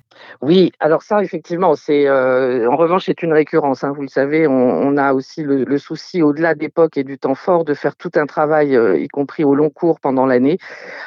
oui, 0.41 0.71
alors 0.79 1.01
ça, 1.03 1.21
effectivement, 1.23 1.75
c'est 1.75 2.07
euh, 2.07 2.69
en 2.69 2.75
revanche, 2.75 3.05
c'est 3.05 3.23
une 3.23 3.33
récurrence. 3.33 3.83
Hein, 3.83 3.93
vous 3.95 4.01
le 4.01 4.07
savez, 4.07 4.47
on, 4.47 4.53
on 4.53 4.97
a 4.97 5.13
aussi 5.13 5.43
le, 5.43 5.63
le 5.63 5.77
souci, 5.77 6.21
au-delà 6.21 6.55
d'époque 6.55 6.97
et 6.97 7.03
du 7.03 7.17
temps 7.17 7.35
fort, 7.35 7.65
de 7.65 7.73
faire 7.73 7.95
tout 7.95 8.11
un 8.15 8.25
travail, 8.25 8.75
euh, 8.75 8.97
y 8.97 9.07
compris 9.07 9.43
au 9.43 9.55
long 9.55 9.69
cours 9.69 9.99
pendant 9.99 10.25
l'année, 10.25 10.57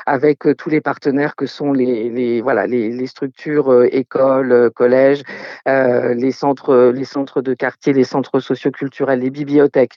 avec 0.07 0.47
euh, 0.47 0.55
tous 0.55 0.71
les 0.71 0.81
partenaires 0.81 1.37
que 1.37 1.47
sont 1.47 1.73
les, 1.73 2.09
les 2.11 2.41
voilà 2.41 2.67
les, 2.67 2.91
les 2.91 3.07
structures 3.07 3.73
euh, 3.73 3.89
écoles, 3.93 4.53
euh, 4.53 4.71
collèges, 4.71 5.23
les 5.67 6.33
centres, 6.33 6.93
les 6.95 7.05
centres 7.05 7.41
de 7.43 7.55
quartier, 7.55 7.93
les 7.93 8.05
centres 8.05 8.41
socioculturels, 8.41 9.21
les 9.21 9.31
bibliothèques. 9.31 9.97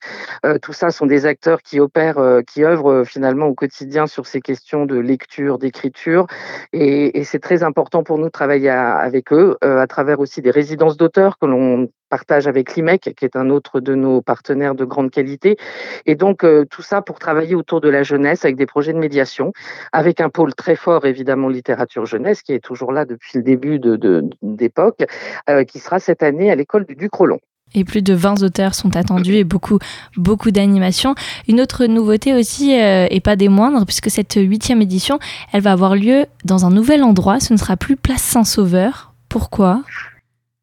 tout 0.62 0.74
ça 0.74 0.90
sont 0.90 1.06
des 1.06 1.26
acteurs 1.26 1.62
qui 1.62 1.80
opèrent, 1.80 2.42
qui 2.48 2.64
œuvrent 2.64 3.04
finalement 3.06 3.48
au 3.48 3.54
quotidien 3.54 4.08
sur 4.08 4.26
ces 4.28 4.42
questions 4.42 4.86
de 4.86 4.98
lecture, 4.98 5.58
d'écriture, 5.58 6.28
et, 6.74 7.20
et 7.20 7.24
c'est 7.24 7.40
très 7.40 7.64
important 7.64 8.04
pour 8.04 8.18
nous 8.18 8.26
de 8.26 8.30
travailler 8.30 8.70
à, 8.70 8.96
avec 8.98 9.15
avec 9.16 9.32
eux, 9.32 9.58
euh, 9.64 9.80
à 9.80 9.88
travers 9.88 10.20
aussi 10.20 10.42
des 10.42 10.52
résidences 10.52 10.98
d'auteurs 10.98 11.38
que 11.40 11.46
l'on 11.46 11.88
partage 12.10 12.48
avec 12.48 12.76
l'IMEC, 12.76 13.14
qui 13.16 13.26
est 13.26 13.38
un 13.38 13.50
autre 13.50 13.80
de 13.80 13.96
nos 13.96 14.22
partenaires 14.22 14.76
de 14.76 14.84
grande 14.84 15.10
qualité. 15.10 15.56
Et 16.06 16.16
donc, 16.16 16.44
euh, 16.44 16.66
tout 16.70 16.82
ça 16.82 17.02
pour 17.02 17.18
travailler 17.18 17.56
autour 17.56 17.80
de 17.80 17.88
la 17.88 18.04
jeunesse 18.04 18.44
avec 18.44 18.58
des 18.58 18.66
projets 18.66 18.92
de 18.92 19.00
médiation, 19.00 19.54
avec 19.94 20.20
un 20.20 20.30
pôle 20.30 20.54
très 20.54 20.76
fort, 20.76 21.06
évidemment, 21.06 21.48
littérature 21.48 22.06
jeunesse, 22.06 22.42
qui 22.42 22.52
est 22.52 22.64
toujours 22.64 22.92
là 22.92 23.06
depuis 23.06 23.38
le 23.38 23.44
début 23.44 23.80
d'époque, 24.42 25.04
euh, 25.50 25.64
qui 25.64 25.80
sera 25.80 26.00
cette 26.00 26.22
année 26.22 26.52
à 26.52 26.56
l'école 26.56 26.86
du 26.86 26.96
Ducrolon 26.96 27.40
et 27.76 27.84
plus 27.84 28.02
de 28.02 28.14
20 28.14 28.42
auteurs 28.42 28.74
sont 28.74 28.96
attendus 28.96 29.36
et 29.36 29.44
beaucoup, 29.44 29.80
beaucoup 30.18 30.52
d'animations. 30.52 31.14
Une 31.48 31.62
autre 31.62 31.86
nouveauté 31.86 32.34
aussi, 32.34 32.80
euh, 32.80 33.08
et 33.12 33.20
pas 33.20 33.36
des 33.36 33.50
moindres, 33.50 33.86
puisque 33.86 34.10
cette 34.10 34.40
huitième 34.42 34.82
édition, 34.82 35.20
elle 35.52 35.62
va 35.62 35.74
avoir 35.74 35.96
lieu 35.96 36.26
dans 36.46 36.66
un 36.66 36.72
nouvel 36.72 37.04
endroit. 37.04 37.40
Ce 37.40 37.54
ne 37.54 37.58
sera 37.58 37.78
plus 37.78 37.96
Place 37.96 38.22
Saint-Sauveur. 38.22 39.14
Pourquoi? 39.30 39.82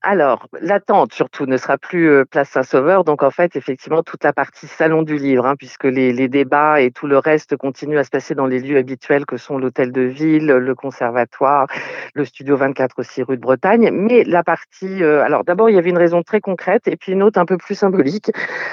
Alors, 0.05 0.49
l'attente 0.61 1.13
surtout 1.13 1.47
ne 1.47 1.57
sera 1.57 1.79
plus 1.79 2.11
euh, 2.11 2.25
place 2.25 2.51
Saint-Sauveur, 2.51 3.05
donc 3.05 3.23
en 3.23 3.31
fait, 3.31 3.55
effectivement, 3.55 4.03
toute 4.03 4.25
la 4.25 4.33
partie 4.33 4.67
salon 4.67 5.03
du 5.03 5.17
livre, 5.17 5.47
hein, 5.47 5.55
puisque 5.57 5.85
les, 5.85 6.13
débats 6.29 6.81
et 6.81 6.91
tout 6.91 7.07
le 7.07 7.19
reste 7.19 7.57
continuent 7.57 7.99
à 7.99 8.05
se 8.05 8.11
passer 8.11 8.35
dans 8.35 8.47
les 8.47 8.59
lieux 8.59 8.79
habituels 8.79 9.27
que 9.27 9.37
sont 9.37 9.59
l'hôtel 9.59 9.93
de 9.93 10.03
ville, 10.03 10.47
le 10.47 10.75
conservatoire, 10.75 11.69
le 12.15 12.25
studio 12.25 12.57
24 12.57 12.99
aussi 12.99 13.23
rue 13.23 13.37
de 13.37 13.43
Bretagne. 13.43 13.91
Mais 13.93 14.25
la 14.25 14.43
partie, 14.43 15.05
euh, 15.05 15.23
alors 15.23 15.45
d'abord, 15.45 15.71
il 15.71 15.77
y 15.77 15.79
avait 15.79 15.91
une 15.91 15.99
raison 15.99 16.23
très 16.23 16.41
concrète 16.41 16.89
et 16.89 16.97
puis 16.97 17.13
une 17.13 17.23
autre 17.23 17.39
un 17.39 17.47
peu 17.47 17.57
plus 17.57 17.77
symbolique. 17.77 18.33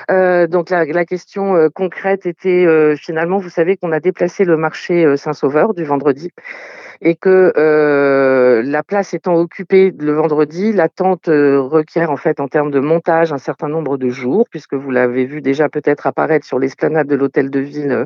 Euh, 0.10 0.48
donc 0.48 0.72
la, 0.72 1.06
question 1.06 1.70
concrète 1.74 2.26
était 2.26 2.96
finalement, 2.96 3.38
vous 3.38 3.50
savez 3.50 3.78
qu'on 3.78 3.92
a 3.92 4.00
déplacé 4.00 4.46
le 4.46 4.58
marché 4.58 5.18
Saint-Sauveur 5.18 5.74
du 5.74 5.84
vendredi 5.84 6.32
et 7.02 7.16
que 7.16 7.54
euh, 7.56 8.62
la 8.64 8.84
place 8.84 9.14
étant 9.14 9.36
occupée 9.36 9.94
le 9.98 10.12
vendredi, 10.12 10.74
l'attente 10.74 11.30
euh, 11.30 11.62
requiert 11.62 12.12
en 12.12 12.18
fait 12.18 12.40
en 12.40 12.48
termes 12.48 12.72
de 12.72 12.80
montage 12.80 13.32
un 13.32 13.38
certain 13.38 13.70
nombre 13.70 13.98
de 13.98 14.10
jours, 14.10 14.48
puisque 14.50 14.74
vous 14.74 14.92
l'avez 14.92 15.26
vu 15.26 15.42
déjà 15.42 15.70
peut-être 15.70 16.08
apparaître 16.08 16.46
sur 16.46 16.60
l'esplanade 16.60 17.08
de 17.08 17.16
l'hôtel 17.16 17.50
de 17.50 17.60
ville 17.60 18.06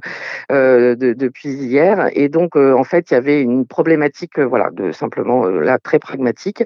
euh, 0.51 0.95
de, 0.95 1.13
depuis 1.13 1.49
hier. 1.49 2.09
Et 2.13 2.29
donc 2.29 2.55
en 2.55 2.83
fait, 2.83 3.09
il 3.09 3.15
y 3.15 3.17
avait 3.17 3.41
une 3.41 3.65
problématique, 3.65 4.39
voilà, 4.39 4.69
de 4.71 4.91
simplement 4.91 5.45
là 5.47 5.79
très 5.79 5.97
pragmatique. 5.97 6.63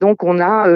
Donc 0.00 0.22
on 0.22 0.38
a 0.38 0.66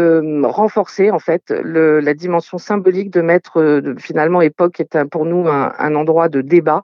renforcé 0.48 1.10
en 1.10 1.18
fait 1.18 1.50
la 1.50 2.14
dimension 2.14 2.58
symbolique 2.58 3.10
de 3.10 3.20
mettre 3.20 3.82
finalement 3.98 4.40
époque 4.40 4.80
est 4.80 5.04
pour 5.04 5.24
nous 5.24 5.46
un, 5.48 5.72
un 5.78 5.94
endroit 5.94 6.28
de 6.28 6.40
débat 6.40 6.82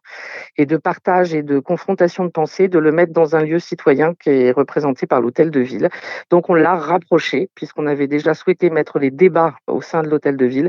et 0.57 0.67
de 0.67 0.77
partage 0.77 1.35
et 1.35 1.43
de 1.43 1.59
confrontation 1.59 2.25
de 2.25 2.31
pensée, 2.31 2.69
de 2.69 2.79
le 2.79 2.93
mettre 2.93 3.13
dans 3.13 3.35
un 3.35 3.43
lieu 3.43 3.59
citoyen 3.59 3.96
qui 4.15 4.31
est 4.31 4.53
représenté 4.53 5.07
par 5.07 5.21
l'hôtel 5.21 5.50
de 5.50 5.61
ville. 5.61 5.88
Donc 6.31 6.50
on 6.50 6.55
l'a 6.55 6.76
rapproché 6.76 7.49
puisqu'on 7.55 7.87
avait 7.87 8.07
déjà 8.07 8.35
souhaité 8.35 8.71
mettre 8.71 8.99
les 8.99 9.11
débats 9.11 9.55
au 9.67 9.81
sein 9.83 10.03
de 10.03 10.09
l'hôtel 10.09 10.37
de 10.37 10.47
ville. 10.47 10.69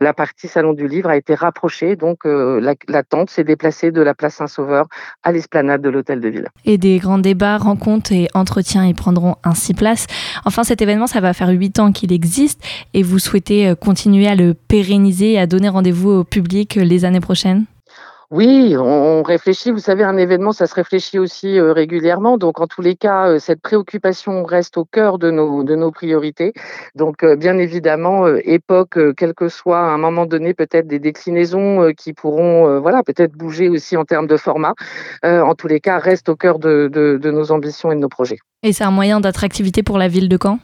La 0.00 0.12
partie 0.14 0.48
salon 0.48 0.72
du 0.72 0.88
livre 0.88 1.08
a 1.10 1.16
été 1.16 1.34
rapprochée, 1.34 1.96
donc 1.96 2.26
euh, 2.26 2.60
la, 2.60 3.02
tente 3.02 3.30
s'est 3.30 3.44
déplacée 3.44 3.90
de 3.90 4.00
la 4.00 4.14
place 4.14 4.36
Saint-Sauveur 4.36 4.86
à 5.22 5.32
l'esplanade 5.32 5.82
de 5.82 5.88
l'hôtel 5.88 6.20
de 6.20 6.28
ville. 6.28 6.48
Et 6.64 6.78
des 6.78 6.98
grands 6.98 7.18
débats, 7.18 7.58
rencontres 7.58 8.12
et 8.12 8.28
entretiens 8.34 8.86
y 8.86 8.94
prendront 8.94 9.36
ainsi 9.44 9.74
place. 9.74 10.06
Enfin, 10.44 10.64
cet 10.64 10.82
événement, 10.82 11.06
ça 11.06 11.20
va 11.20 11.32
faire 11.32 11.48
huit 11.48 11.78
ans 11.78 11.92
qu'il 11.92 12.12
existe 12.12 12.62
et 12.94 13.02
vous 13.02 13.18
souhaitez 13.18 13.68
euh, 13.68 13.74
continuer 13.74 14.26
à 14.26 14.34
le 14.34 14.54
pérenniser 14.54 15.32
et 15.32 15.38
à 15.38 15.46
donner 15.46 15.68
rendez-vous 15.68 16.10
au 16.10 16.24
public 16.24 16.76
euh, 16.76 16.84
les 16.84 17.04
années 17.04 17.20
prochaines? 17.20 17.64
Oui, 18.30 18.76
on 18.76 19.22
réfléchit. 19.22 19.70
Vous 19.70 19.78
savez, 19.78 20.04
un 20.04 20.18
événement, 20.18 20.52
ça 20.52 20.66
se 20.66 20.74
réfléchit 20.74 21.18
aussi 21.18 21.58
euh, 21.58 21.72
régulièrement. 21.72 22.36
Donc, 22.36 22.60
en 22.60 22.66
tous 22.66 22.82
les 22.82 22.94
cas, 22.94 23.28
euh, 23.28 23.38
cette 23.38 23.62
préoccupation 23.62 24.44
reste 24.44 24.76
au 24.76 24.84
cœur 24.84 25.18
de 25.18 25.30
nos, 25.30 25.90
priorités. 25.90 26.52
Donc, 26.94 27.24
euh, 27.24 27.36
bien 27.36 27.56
évidemment, 27.56 28.26
époque, 28.44 28.98
quel 29.16 29.32
que 29.32 29.48
soit 29.48 29.80
à 29.80 29.94
un 29.94 29.96
moment 29.96 30.26
donné, 30.26 30.52
peut-être 30.52 30.86
des 30.86 30.98
déclinaisons 30.98 31.92
qui 31.96 32.12
pourront, 32.12 32.80
voilà, 32.80 33.02
peut-être 33.02 33.32
bouger 33.32 33.70
aussi 33.70 33.96
en 33.96 34.04
termes 34.04 34.26
de 34.26 34.36
format. 34.36 34.74
en 35.22 35.54
tous 35.54 35.68
les 35.68 35.80
cas, 35.80 35.98
reste 35.98 36.28
au 36.28 36.36
cœur 36.36 36.58
de 36.58 37.30
nos 37.30 37.50
ambitions 37.50 37.90
et 37.90 37.94
de 37.94 38.00
nos 38.00 38.08
projets. 38.08 38.38
Et 38.64 38.72
c'est 38.72 38.84
un 38.84 38.90
moyen 38.90 39.20
d'attractivité 39.20 39.84
pour 39.84 39.98
la 39.98 40.08
ville 40.08 40.28
de 40.28 40.36
Caen? 40.40 40.58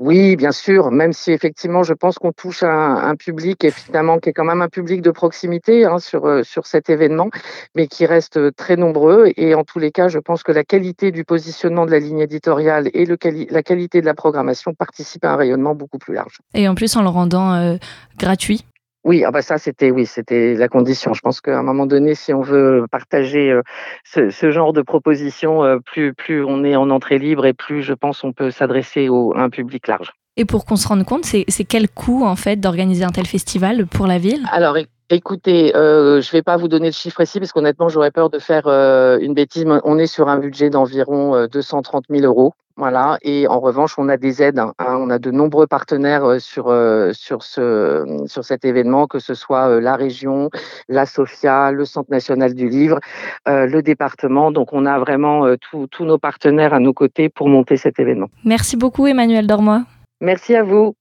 Oui, 0.00 0.34
bien 0.34 0.50
sûr, 0.50 0.90
même 0.90 1.12
si 1.12 1.30
effectivement, 1.30 1.84
je 1.84 1.94
pense 1.94 2.18
qu'on 2.18 2.32
touche 2.32 2.64
un, 2.64 3.14
public 3.14 3.62
évidemment 3.64 4.18
qui 4.18 4.30
est 4.30 4.32
quand 4.32 4.44
même 4.44 4.60
un 4.60 4.68
public 4.68 5.02
de 5.02 5.12
proximité 5.12 5.84
hein, 5.84 5.98
sur, 6.00 6.26
euh, 6.26 6.42
sur 6.42 6.66
cet 6.66 6.90
événement, 6.90 7.30
mais 7.76 7.86
qui 7.86 8.04
reste 8.04 8.56
très 8.56 8.74
nombreux. 8.74 9.30
Et 9.36 9.54
en 9.54 9.62
tous 9.62 9.78
les 9.78 9.92
cas, 9.92 10.08
je 10.08 10.18
pense 10.18 10.42
que 10.42 10.50
la 10.50 10.64
qualité 10.64 11.12
du 11.12 11.24
positionnement 11.24 11.86
de 11.86 11.92
la 11.92 12.00
ligne 12.00 12.18
éditoriale 12.18 12.90
et 12.92 13.06
le 13.06 13.16
la 13.50 13.62
qualité 13.62 14.00
de 14.00 14.06
la 14.06 14.14
programmation 14.14 14.74
participent 14.74 15.24
à 15.24 15.32
un 15.32 15.36
rayonnement 15.36 15.74
beaucoup 15.74 15.98
plus 15.98 16.12
large. 16.12 16.40
Et 16.52 16.68
en 16.68 16.74
plus, 16.74 16.96
en 16.96 17.02
le 17.02 17.08
rendant 17.08 17.54
euh, 17.54 17.76
gratuit 18.18 18.64
oui, 19.04 19.22
ah 19.24 19.30
bah 19.30 19.42
ça 19.42 19.58
c'était 19.58 19.90
oui, 19.90 20.06
c'était 20.06 20.54
la 20.54 20.68
condition. 20.68 21.12
Je 21.12 21.20
pense 21.20 21.40
qu'à 21.40 21.58
un 21.58 21.62
moment 21.62 21.86
donné, 21.86 22.14
si 22.14 22.32
on 22.32 22.40
veut 22.40 22.86
partager 22.90 23.50
euh, 23.50 23.62
ce, 24.04 24.30
ce, 24.30 24.50
genre 24.50 24.72
de 24.72 24.82
propositions, 24.82 25.62
euh, 25.62 25.78
plus 25.78 26.14
plus 26.14 26.42
on 26.42 26.64
est 26.64 26.76
en 26.76 26.90
entrée 26.90 27.18
libre 27.18 27.44
et 27.44 27.52
plus 27.52 27.82
je 27.82 27.92
pense 27.92 28.24
on 28.24 28.32
peut 28.32 28.50
s'adresser 28.50 29.08
à 29.08 29.40
un 29.40 29.50
public 29.50 29.86
large. 29.88 30.12
Et 30.36 30.44
pour 30.44 30.64
qu'on 30.64 30.76
se 30.76 30.88
rende 30.88 31.04
compte, 31.04 31.24
c'est 31.24 31.64
quel 31.64 31.88
coût 31.88 32.24
en 32.24 32.34
fait 32.34 32.56
d'organiser 32.56 33.04
un 33.04 33.10
tel 33.10 33.26
festival 33.26 33.86
pour 33.86 34.06
la 34.06 34.18
ville? 34.18 34.42
Alors 34.50 34.76
Écoutez, 35.10 35.76
euh, 35.76 36.20
je 36.20 36.28
ne 36.28 36.32
vais 36.32 36.42
pas 36.42 36.56
vous 36.56 36.68
donner 36.68 36.88
de 36.88 36.94
chiffre 36.94 37.16
précis 37.16 37.38
parce 37.38 37.52
qu'honnêtement, 37.52 37.88
j'aurais 37.88 38.10
peur 38.10 38.30
de 38.30 38.38
faire 38.38 38.66
euh, 38.66 39.18
une 39.20 39.34
bêtise. 39.34 39.66
On 39.84 39.98
est 39.98 40.06
sur 40.06 40.28
un 40.28 40.38
budget 40.38 40.70
d'environ 40.70 41.46
230 41.46 42.04
000 42.10 42.24
euros. 42.24 42.54
Voilà. 42.76 43.18
Et 43.22 43.46
en 43.46 43.60
revanche, 43.60 43.94
on 43.98 44.08
a 44.08 44.16
des 44.16 44.42
aides. 44.42 44.58
Hein. 44.58 44.72
On 44.78 45.08
a 45.10 45.18
de 45.18 45.30
nombreux 45.30 45.66
partenaires 45.66 46.24
euh, 46.24 46.38
sur, 46.38 46.68
euh, 46.68 47.12
sur, 47.12 47.42
ce, 47.42 48.24
sur 48.26 48.44
cet 48.44 48.64
événement, 48.64 49.06
que 49.06 49.20
ce 49.20 49.34
soit 49.34 49.68
euh, 49.68 49.80
la 49.80 49.94
région, 49.94 50.50
la 50.88 51.06
SOFIA, 51.06 51.70
le 51.70 51.84
Centre 51.84 52.10
national 52.10 52.54
du 52.54 52.68
livre, 52.68 52.98
le 53.46 53.80
département. 53.80 54.50
Donc, 54.50 54.72
on 54.72 54.86
a 54.86 54.98
vraiment 54.98 55.46
tous 55.60 56.04
nos 56.04 56.18
partenaires 56.18 56.74
à 56.74 56.80
nos 56.80 56.92
côtés 56.92 57.28
pour 57.28 57.48
monter 57.48 57.76
cet 57.76 57.98
événement. 57.98 58.28
Merci 58.44 58.76
beaucoup, 58.76 59.06
Emmanuel 59.06 59.46
Dormois. 59.46 59.84
Merci 60.20 60.54
à 60.54 60.62
vous. 60.62 60.94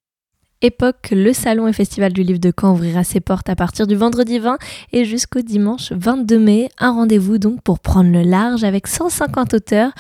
Époque, 0.65 1.09
le 1.11 1.33
Salon 1.33 1.67
et 1.67 1.73
Festival 1.73 2.13
du 2.13 2.23
Livre 2.23 2.39
de 2.39 2.53
Caen 2.57 2.71
ouvrira 2.71 3.03
ses 3.03 3.19
portes 3.19 3.49
à 3.49 3.55
partir 3.57 3.85
du 3.85 3.95
vendredi 3.95 4.39
20 4.39 4.57
et 4.93 5.03
jusqu'au 5.03 5.41
dimanche 5.41 5.91
22 5.91 6.39
mai. 6.39 6.69
Un 6.79 6.93
rendez-vous 6.93 7.37
donc 7.37 7.61
pour 7.61 7.81
prendre 7.81 8.09
le 8.09 8.21
large 8.21 8.63
avec 8.63 8.87
150 8.87 9.55
auteurs 9.55 9.91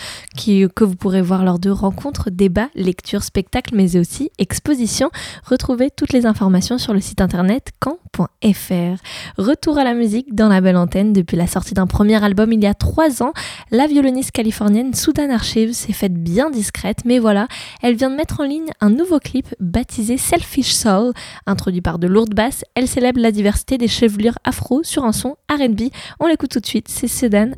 que 0.73 0.85
vous 0.85 0.95
pourrez 0.95 1.21
voir 1.21 1.43
lors 1.43 1.59
de 1.59 1.69
rencontres, 1.69 2.29
débats, 2.29 2.69
lectures, 2.75 3.23
spectacles, 3.23 3.75
mais 3.75 3.97
aussi 3.97 4.31
expositions. 4.37 5.11
Retrouvez 5.43 5.91
toutes 5.91 6.13
les 6.13 6.25
informations 6.25 6.77
sur 6.77 6.93
le 6.93 7.01
site 7.01 7.19
internet 7.19 7.71
caen.fr. 7.83 9.01
Retour 9.37 9.77
à 9.77 9.83
la 9.83 9.93
musique 9.93 10.33
dans 10.33 10.47
la 10.47 10.61
belle 10.61 10.77
antenne. 10.77 11.11
Depuis 11.11 11.35
la 11.35 11.47
sortie 11.47 11.73
d'un 11.73 11.87
premier 11.87 12.23
album 12.23 12.53
il 12.53 12.63
y 12.63 12.67
a 12.67 12.73
trois 12.73 13.21
ans, 13.21 13.33
la 13.69 13.85
violoniste 13.85 14.31
californienne 14.31 14.93
Sudan 14.93 15.29
Archives 15.29 15.73
s'est 15.73 15.91
faite 15.91 16.13
bien 16.13 16.49
discrète, 16.49 16.99
mais 17.03 17.19
voilà, 17.19 17.49
elle 17.81 17.95
vient 17.95 18.09
de 18.09 18.15
mettre 18.15 18.39
en 18.39 18.45
ligne 18.45 18.71
un 18.79 18.91
nouveau 18.91 19.19
clip 19.19 19.53
baptisé 19.59 20.15
Selfie 20.15 20.52
Fish 20.53 20.73
Soul. 20.73 21.13
Introduit 21.47 21.81
par 21.81 21.97
de 21.97 22.05
lourdes 22.05 22.35
basses, 22.35 22.63
elle 22.75 22.87
célèbre 22.87 23.19
la 23.19 23.31
diversité 23.31 23.79
des 23.79 23.87
chevelures 23.87 24.37
afro 24.43 24.83
sur 24.83 25.03
un 25.03 25.11
son 25.11 25.35
RB. 25.49 25.89
On 26.19 26.27
l'écoute 26.27 26.51
tout 26.51 26.59
de 26.59 26.65
suite, 26.65 26.89
c'est 26.89 27.07
Sedan 27.07 27.51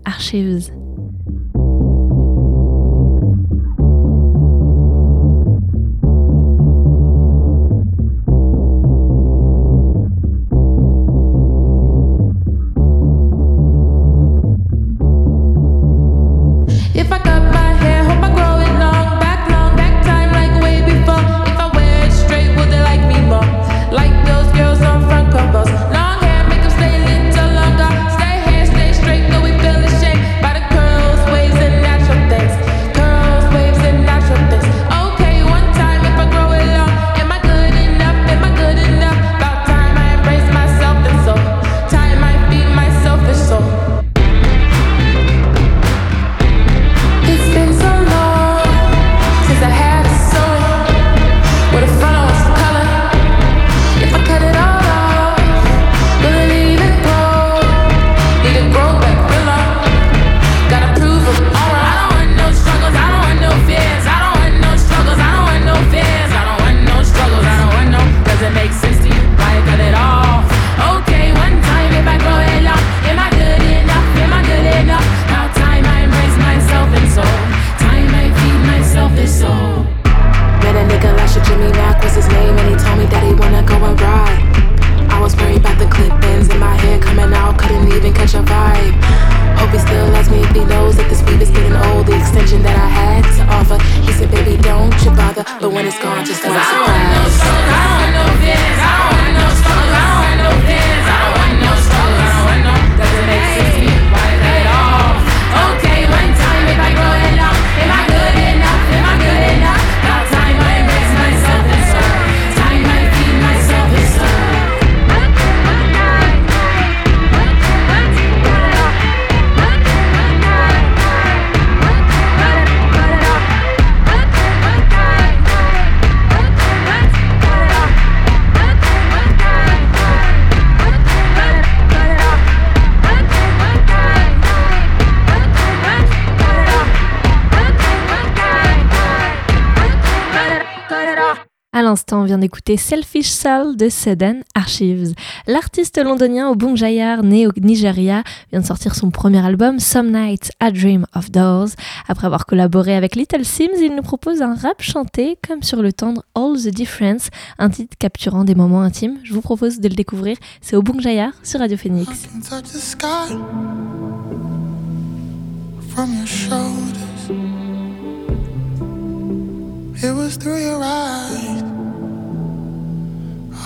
On 142.17 142.23
vient 142.23 142.37
d'écouter 142.37 142.77
Selfish 142.77 143.29
Soul 143.29 143.75
de 143.75 143.89
Sedan 143.89 144.39
Archives. 144.53 145.13
L'artiste 145.47 146.01
londonien 146.01 146.49
Obung 146.49 146.77
Jayar, 146.77 147.23
né 147.23 147.45
au 147.45 147.51
Nigeria, 147.59 148.23
vient 148.51 148.61
de 148.61 148.65
sortir 148.65 148.95
son 148.95 149.11
premier 149.11 149.45
album 149.45 149.79
Some 149.79 150.11
Nights 150.11 150.51
I 150.63 150.71
Dream 150.71 151.05
of 151.13 151.29
Doors. 151.29 151.69
Après 152.07 152.25
avoir 152.25 152.45
collaboré 152.45 152.95
avec 152.95 153.15
Little 153.15 153.43
Sims, 153.43 153.81
il 153.81 153.95
nous 153.95 154.01
propose 154.01 154.41
un 154.41 154.55
rap 154.55 154.81
chanté 154.81 155.37
comme 155.45 155.61
sur 155.61 155.81
le 155.81 155.91
tendre 155.91 156.23
All 156.35 156.55
the 156.57 156.69
Difference, 156.69 157.27
un 157.59 157.69
titre 157.69 157.97
capturant 157.99 158.45
des 158.45 158.55
moments 158.55 158.81
intimes. 158.81 159.17
Je 159.23 159.33
vous 159.33 159.41
propose 159.41 159.79
de 159.79 159.89
le 159.89 159.95
découvrir. 159.95 160.37
C'est 160.61 160.77
Obung 160.77 161.01
Jayar 161.01 161.33
sur 161.43 161.59
Radio 161.59 161.75
Phoenix. 161.75 162.09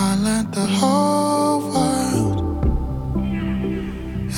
I 0.02 0.16
learned 0.16 0.54
the 0.54 0.66
whole 0.66 1.60
world. 1.74 2.40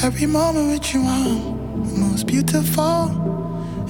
Every 0.03 0.25
moment 0.25 0.71
with 0.71 0.91
you, 0.91 1.01
I'm 1.01 1.85
the 1.85 1.99
most 1.99 2.25
beautiful. 2.25 3.03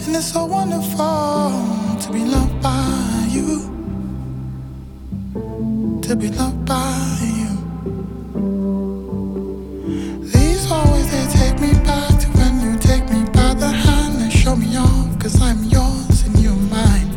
And 0.04 0.16
it's 0.18 0.34
so 0.34 0.48
wonderful 0.48 1.98
to 2.02 2.10
be 2.12 2.26
loved 2.26 2.62
by 2.62 3.26
you. 3.30 3.72
To 6.02 6.16
be 6.18 6.28
loved 6.28 6.66
by 6.66 7.18
you. 7.40 7.52
These 10.26 10.70
always 10.70 11.10
they 11.10 11.26
take 11.40 11.58
me 11.62 11.72
back 11.86 12.20
to 12.20 12.28
when 12.38 12.54
you 12.66 12.78
take 12.80 13.10
me 13.10 13.24
by 13.32 13.54
the 13.54 13.70
hand 13.70 14.22
and 14.22 14.34
show 14.34 14.58
me 14.58 14.76
off, 14.76 15.18
cause 15.20 15.42
I'm 15.42 15.64
yours 15.64 16.24
and 16.26 16.38
you're 16.38 16.64
mine. 16.78 17.10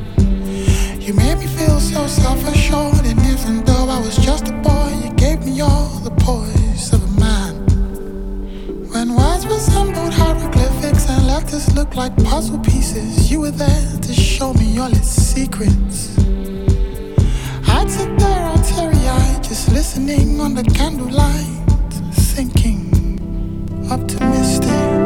You 1.01 1.13
made 1.15 1.39
me 1.39 1.49
feel 1.49 1.81
so 1.81 2.07
self 2.07 2.47
assured 2.47 3.05
and 3.05 3.19
isn't 3.19 3.67
that 3.67 3.74
I 3.95 3.99
was 4.01 4.17
just 4.17 4.49
a 4.49 4.53
boy, 4.55 4.93
you 5.05 5.15
gave 5.15 5.47
me 5.47 5.61
all 5.61 5.87
the 6.01 6.11
poise 6.11 6.93
of 6.93 7.01
a 7.01 7.21
man. 7.21 7.55
When 8.91 9.15
words 9.15 9.47
resembled 9.47 10.13
hieroglyphics 10.13 11.09
and 11.09 11.29
letters 11.29 11.73
looked 11.77 11.95
like 11.95 12.13
puzzle 12.25 12.59
pieces, 12.59 13.31
you 13.31 13.43
were 13.43 13.53
there 13.53 13.97
to 14.03 14.13
show 14.13 14.53
me 14.55 14.79
all 14.79 14.91
its 14.91 15.09
secrets. 15.09 16.19
I'd 17.69 17.89
sit 17.89 18.19
there 18.19 18.45
all 18.49 18.59
teary 18.59 19.07
eyed, 19.07 19.45
just 19.45 19.71
listening 19.71 20.41
on 20.41 20.55
the 20.55 20.65
candlelight, 20.65 21.47
thinking, 22.35 22.91
optimistic. 23.93 25.04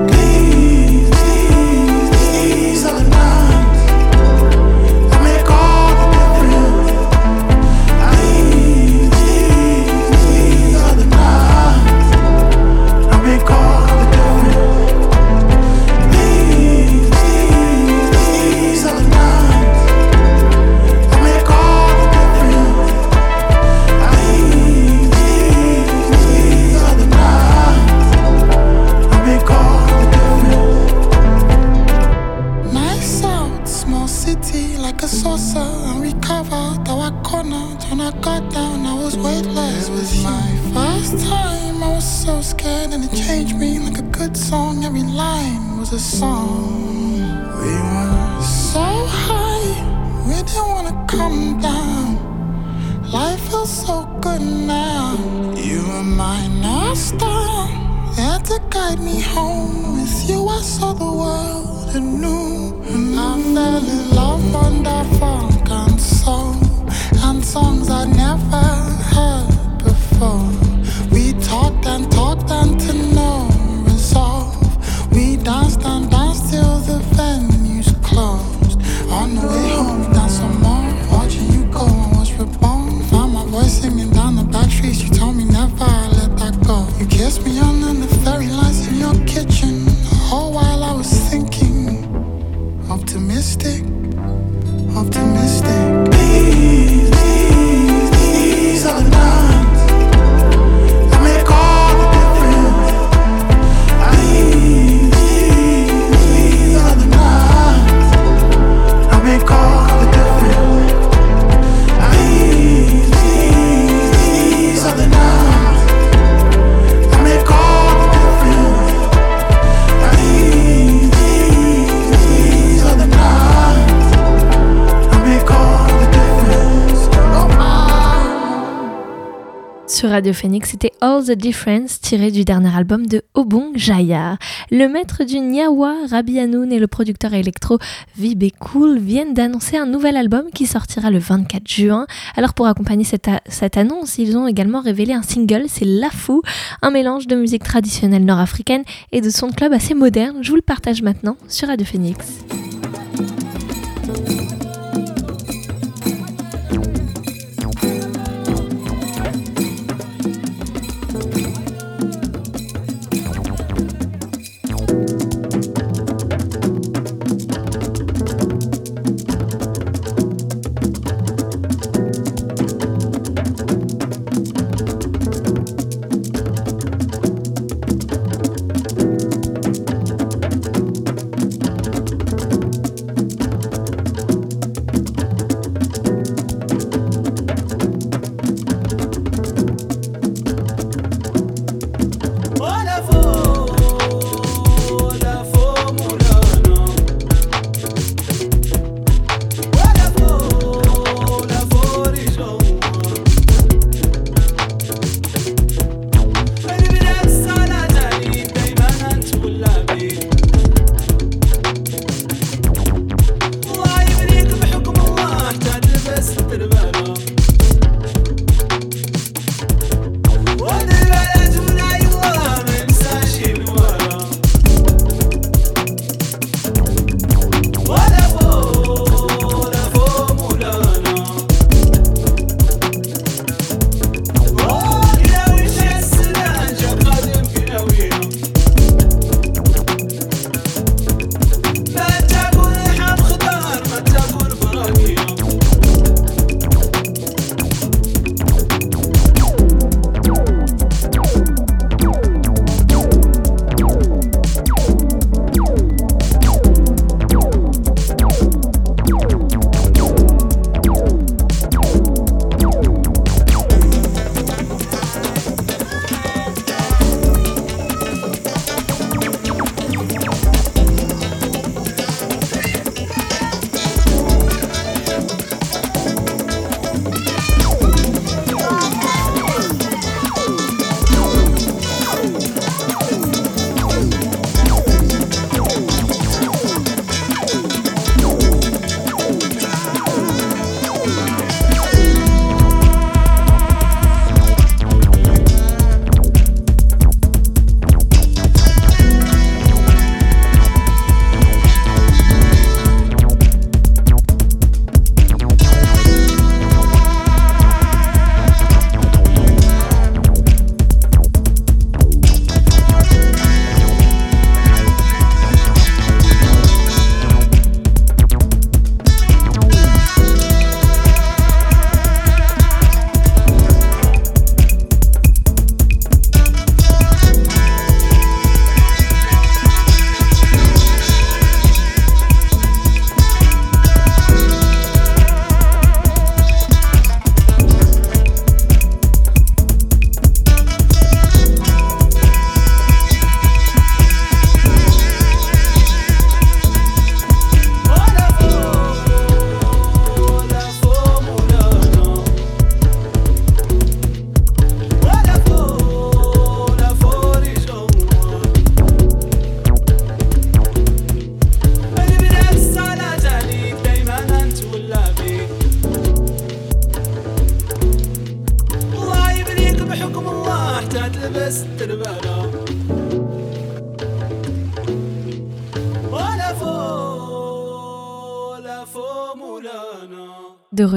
Radio 130.29 130.41
Phoenix, 130.43 130.71
c'était 130.73 130.93
All 131.01 131.25
the 131.25 131.31
Difference, 131.31 132.03
tiré 132.03 132.31
du 132.31 132.45
dernier 132.45 132.69
album 132.77 133.07
de 133.07 133.23
Obong 133.33 133.73
Jaya. 133.77 134.37
Le 134.71 134.87
maître 134.87 135.25
du 135.25 135.41
Nyawa, 135.41 135.95
Rabi 136.11 136.39
Hanoun, 136.39 136.71
et 136.71 136.79
le 136.79 136.87
producteur 136.87 137.33
électro 137.33 137.79
Vib 138.19 138.43
et 138.43 138.51
Cool 138.51 138.99
viennent 138.99 139.33
d'annoncer 139.33 139.79
un 139.79 139.87
nouvel 139.87 140.19
album 140.19 140.43
qui 140.53 140.67
sortira 140.67 141.11
le 141.11 141.19
24 141.19 141.67
juin. 141.67 142.07
Alors 142.37 142.53
pour 142.53 142.67
accompagner 142.67 143.05
cette, 143.05 143.31
cette 143.49 143.79
annonce, 143.79 144.19
ils 144.19 144.37
ont 144.37 144.47
également 144.47 144.83
révélé 144.83 145.15
un 145.15 145.23
single, 145.23 145.65
c'est 145.67 145.87
La 145.87 146.11
Fou, 146.11 146.43
un 146.83 146.91
mélange 146.91 147.27
de 147.27 147.35
musique 147.35 147.65
traditionnelle 147.65 148.27
nord-africaine 148.27 148.83
et 149.13 149.23
de 149.23 149.31
son 149.31 149.49
club 149.49 149.73
assez 149.73 149.95
moderne. 149.95 150.41
Je 150.43 150.51
vous 150.51 150.57
le 150.57 150.63
partage 150.63 151.01
maintenant 151.01 151.39
sur 151.49 151.69
Radio 151.69 151.87
Phoenix. 151.87 152.19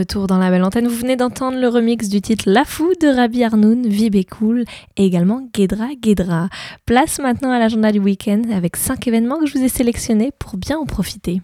Retour 0.02 0.26
dans 0.26 0.40
la 0.40 0.50
belle 0.50 0.64
antenne, 0.64 0.88
vous 0.88 0.96
venez 0.96 1.16
d'entendre 1.16 1.60
le 1.60 1.68
remix 1.68 2.10
du 2.10 2.22
titre 2.22 2.46
La 2.48 2.66
Fou 2.66 2.92
de 3.00 3.08
Rabi 3.08 3.44
Arnoun, 3.44 3.88
Vib 3.88 4.16
et 4.16 4.24
Cool, 4.24 4.66
et 4.98 5.06
également 5.06 5.48
Guédra 5.54 5.90
Guédra. 5.94 6.50
Place 6.88 7.20
maintenant 7.20 7.52
à 7.52 7.60
l'agenda 7.60 7.92
du 7.92 8.00
week-end 8.00 8.42
avec 8.52 8.78
5 8.78 9.08
événements 9.08 9.38
que 9.38 9.46
je 9.46 9.60
vous 9.60 9.64
ai 9.64 9.70
sélectionnés 9.70 10.32
pour 10.40 10.58
bien 10.58 10.80
en 10.80 10.88
profiter. 10.88 11.42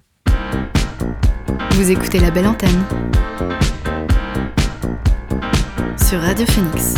Vous 1.72 1.92
écoutez 1.92 2.20
la 2.20 2.32
belle 2.32 2.48
antenne 2.48 2.84
sur 6.04 6.20
Radio 6.20 6.48
Phoenix. 6.48 6.96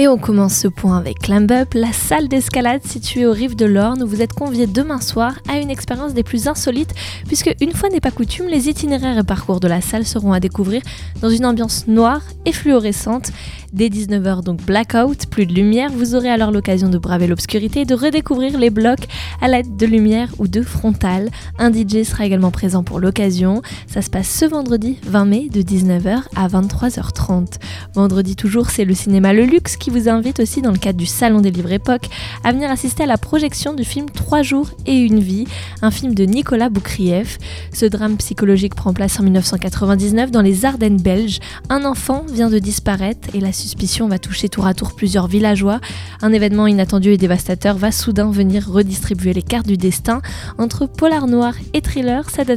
Et 0.00 0.08
on 0.08 0.16
commence 0.16 0.54
ce 0.54 0.66
point 0.66 0.96
avec 0.96 1.18
Climb 1.18 1.50
Up, 1.52 1.74
la 1.74 1.92
salle 1.92 2.26
d'escalade 2.26 2.82
située 2.86 3.26
aux 3.26 3.32
rives 3.32 3.54
de 3.54 3.66
l'Orne 3.66 4.02
où 4.02 4.06
vous 4.06 4.22
êtes 4.22 4.32
conviés 4.32 4.66
demain 4.66 4.98
soir 4.98 5.34
à 5.46 5.58
une 5.58 5.68
expérience 5.68 6.14
des 6.14 6.22
plus 6.22 6.48
insolites 6.48 6.94
puisque 7.26 7.54
une 7.60 7.72
fois 7.72 7.90
n'est 7.90 8.00
pas 8.00 8.10
coutume, 8.10 8.46
les 8.46 8.70
itinéraires 8.70 9.18
et 9.18 9.24
parcours 9.24 9.60
de 9.60 9.68
la 9.68 9.82
salle 9.82 10.06
seront 10.06 10.32
à 10.32 10.40
découvrir 10.40 10.80
dans 11.20 11.28
une 11.28 11.44
ambiance 11.44 11.86
noire 11.86 12.22
et 12.46 12.52
fluorescente. 12.52 13.30
Dès 13.72 13.88
19h 13.88 14.42
donc 14.42 14.64
blackout, 14.66 15.26
plus 15.26 15.46
de 15.46 15.54
lumière, 15.54 15.92
vous 15.92 16.16
aurez 16.16 16.28
alors 16.28 16.50
l'occasion 16.50 16.88
de 16.88 16.98
braver 16.98 17.28
l'obscurité 17.28 17.82
et 17.82 17.84
de 17.84 17.94
redécouvrir 17.94 18.58
les 18.58 18.68
blocs 18.68 19.06
à 19.40 19.46
l'aide 19.46 19.76
de 19.76 19.86
lumière 19.86 20.28
ou 20.38 20.48
de 20.48 20.60
frontale. 20.60 21.30
Un 21.56 21.72
DJ 21.72 22.02
sera 22.02 22.26
également 22.26 22.50
présent 22.50 22.82
pour 22.82 22.98
l'occasion. 22.98 23.62
Ça 23.86 24.02
se 24.02 24.10
passe 24.10 24.28
ce 24.28 24.44
vendredi 24.44 24.98
20 25.06 25.24
mai 25.24 25.48
de 25.48 25.62
19h 25.62 26.22
à 26.34 26.48
23h30. 26.48 27.60
Vendredi 27.94 28.34
toujours, 28.34 28.70
c'est 28.70 28.84
le 28.84 28.92
cinéma 28.92 29.32
Le 29.32 29.44
Luxe 29.44 29.76
qui 29.76 29.90
vous 29.90 30.08
invite 30.08 30.40
aussi 30.40 30.62
dans 30.62 30.72
le 30.72 30.78
cadre 30.78 30.98
du 30.98 31.06
Salon 31.06 31.40
des 31.40 31.52
Livres 31.52 31.70
Époque 31.70 32.08
à 32.42 32.50
venir 32.50 32.72
assister 32.72 33.04
à 33.04 33.06
la 33.06 33.18
projection 33.18 33.72
du 33.74 33.84
film 33.84 34.06
3 34.10 34.42
jours 34.42 34.70
et 34.86 34.96
une 34.96 35.20
vie, 35.20 35.46
un 35.80 35.92
film 35.92 36.16
de 36.16 36.24
Nicolas 36.24 36.70
Boukrieff. 36.70 37.38
Ce 37.72 37.86
drame 37.86 38.16
psychologique 38.16 38.74
prend 38.74 38.92
place 38.92 39.20
en 39.20 39.22
1999 39.22 40.32
dans 40.32 40.42
les 40.42 40.64
Ardennes 40.64 41.00
belges. 41.00 41.38
Un 41.68 41.84
enfant 41.84 42.24
vient 42.32 42.50
de 42.50 42.58
disparaître 42.58 43.28
et 43.32 43.38
la 43.38 43.52
suspicion 43.60 44.08
va 44.08 44.18
toucher 44.18 44.48
tour 44.48 44.66
à 44.66 44.74
tour 44.74 44.94
plusieurs 44.94 45.26
villageois. 45.26 45.80
Un 46.22 46.32
événement 46.32 46.66
inattendu 46.66 47.10
et 47.10 47.16
dévastateur 47.16 47.76
va 47.76 47.92
soudain 47.92 48.30
venir 48.30 48.68
redistribuer 48.68 49.32
les 49.32 49.42
cartes 49.42 49.66
du 49.66 49.76
destin. 49.76 50.22
Entre 50.58 50.86
polar 50.86 51.26
noir 51.26 51.54
et 51.74 51.80
thriller, 51.80 52.28
cette 52.30 52.50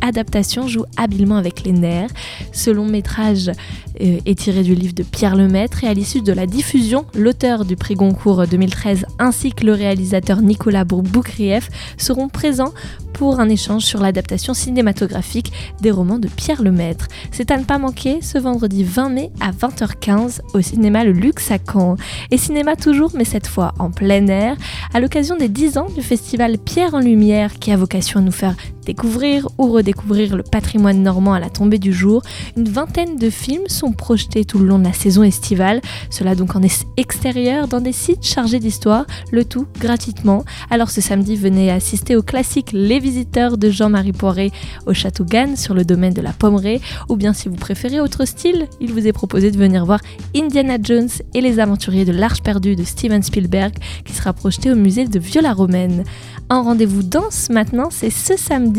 adaptation 0.00 0.68
joue 0.68 0.84
habilement 0.96 1.36
avec 1.36 1.62
les 1.64 1.72
nerfs. 1.72 2.10
Ce 2.52 2.70
long 2.70 2.86
métrage 2.86 3.48
euh, 4.00 4.18
est 4.26 4.38
tiré 4.38 4.62
du 4.62 4.74
livre 4.74 4.94
de 4.94 5.02
Pierre 5.02 5.36
Lemaître 5.36 5.84
et 5.84 5.88
à 5.88 5.94
l'issue 5.94 6.22
de 6.22 6.32
la 6.32 6.46
diffusion, 6.46 7.06
l'auteur 7.14 7.64
du 7.64 7.76
prix 7.76 7.94
Goncourt 7.94 8.46
2013 8.46 9.06
ainsi 9.18 9.52
que 9.52 9.64
le 9.64 9.72
réalisateur 9.72 10.42
Nicolas 10.42 10.84
Boukrieff 10.84 11.70
seront 11.96 12.28
présents 12.28 12.72
un 13.28 13.48
échange 13.48 13.84
sur 13.84 14.00
l'adaptation 14.00 14.54
cinématographique 14.54 15.52
des 15.80 15.90
romans 15.90 16.18
de 16.18 16.28
Pierre 16.28 16.62
Lemaître. 16.62 17.06
C'est 17.30 17.50
à 17.50 17.58
ne 17.58 17.64
pas 17.64 17.78
manquer 17.78 18.22
ce 18.22 18.38
vendredi 18.38 18.82
20 18.82 19.08
mai 19.10 19.30
à 19.40 19.52
20h15 19.52 20.40
au 20.54 20.60
cinéma 20.62 21.04
Le 21.04 21.12
Luxe 21.12 21.50
à 21.50 21.58
Caen. 21.58 21.96
Et 22.30 22.38
cinéma 22.38 22.76
toujours, 22.76 23.12
mais 23.14 23.24
cette 23.24 23.46
fois 23.46 23.74
en 23.78 23.90
plein 23.90 24.26
air, 24.26 24.56
à 24.94 25.00
l'occasion 25.00 25.36
des 25.36 25.48
10 25.48 25.78
ans 25.78 25.88
du 25.94 26.02
festival 26.02 26.58
Pierre 26.58 26.94
en 26.94 27.00
Lumière 27.00 27.58
qui 27.58 27.72
a 27.72 27.76
vocation 27.76 28.20
à 28.20 28.22
nous 28.22 28.32
faire 28.32 28.56
découvrir 28.84 29.48
ou 29.58 29.70
redécouvrir 29.70 30.36
le 30.36 30.42
patrimoine 30.42 31.02
normand 31.02 31.34
à 31.34 31.40
la 31.40 31.50
tombée 31.50 31.78
du 31.78 31.92
jour. 31.92 32.22
Une 32.56 32.68
vingtaine 32.68 33.16
de 33.16 33.30
films 33.30 33.68
sont 33.68 33.92
projetés 33.92 34.44
tout 34.44 34.58
le 34.58 34.66
long 34.66 34.78
de 34.78 34.84
la 34.84 34.92
saison 34.92 35.22
estivale, 35.22 35.80
cela 36.08 36.34
donc 36.34 36.56
en 36.56 36.60
extérieur 36.96 37.68
dans 37.68 37.80
des 37.80 37.92
sites 37.92 38.24
chargés 38.24 38.58
d'histoire, 38.58 39.06
le 39.30 39.44
tout 39.44 39.66
gratuitement. 39.78 40.44
Alors 40.70 40.90
ce 40.90 41.00
samedi, 41.00 41.36
venez 41.36 41.70
assister 41.70 42.16
au 42.16 42.22
classique 42.22 42.70
Les 42.72 42.98
Visiteurs 42.98 43.58
de 43.58 43.70
Jean-Marie 43.70 44.12
Poiré 44.12 44.50
au 44.86 44.94
Château 44.94 45.24
Gannes 45.24 45.56
sur 45.56 45.74
le 45.74 45.84
domaine 45.84 46.14
de 46.14 46.22
la 46.22 46.32
Pommeraye, 46.32 46.80
ou 47.08 47.16
bien 47.16 47.32
si 47.32 47.48
vous 47.48 47.56
préférez 47.56 48.00
autre 48.00 48.24
style, 48.24 48.66
il 48.80 48.92
vous 48.92 49.06
est 49.06 49.12
proposé 49.12 49.50
de 49.50 49.58
venir 49.58 49.84
voir 49.84 50.00
Indiana 50.34 50.76
Jones 50.82 51.08
et 51.34 51.40
les 51.40 51.60
aventuriers 51.60 52.04
de 52.04 52.12
l'Arche 52.12 52.42
perdue 52.42 52.76
de 52.76 52.84
Steven 52.84 53.22
Spielberg 53.22 53.74
qui 54.04 54.12
sera 54.12 54.32
projeté 54.32 54.70
au 54.70 54.76
musée 54.76 55.06
de 55.06 55.18
Viola-Romaine. 55.18 56.04
Un 56.48 56.62
rendez-vous 56.62 57.02
danse 57.02 57.48
maintenant, 57.50 57.88
c'est 57.90 58.10
ce 58.10 58.36
samedi 58.36 58.69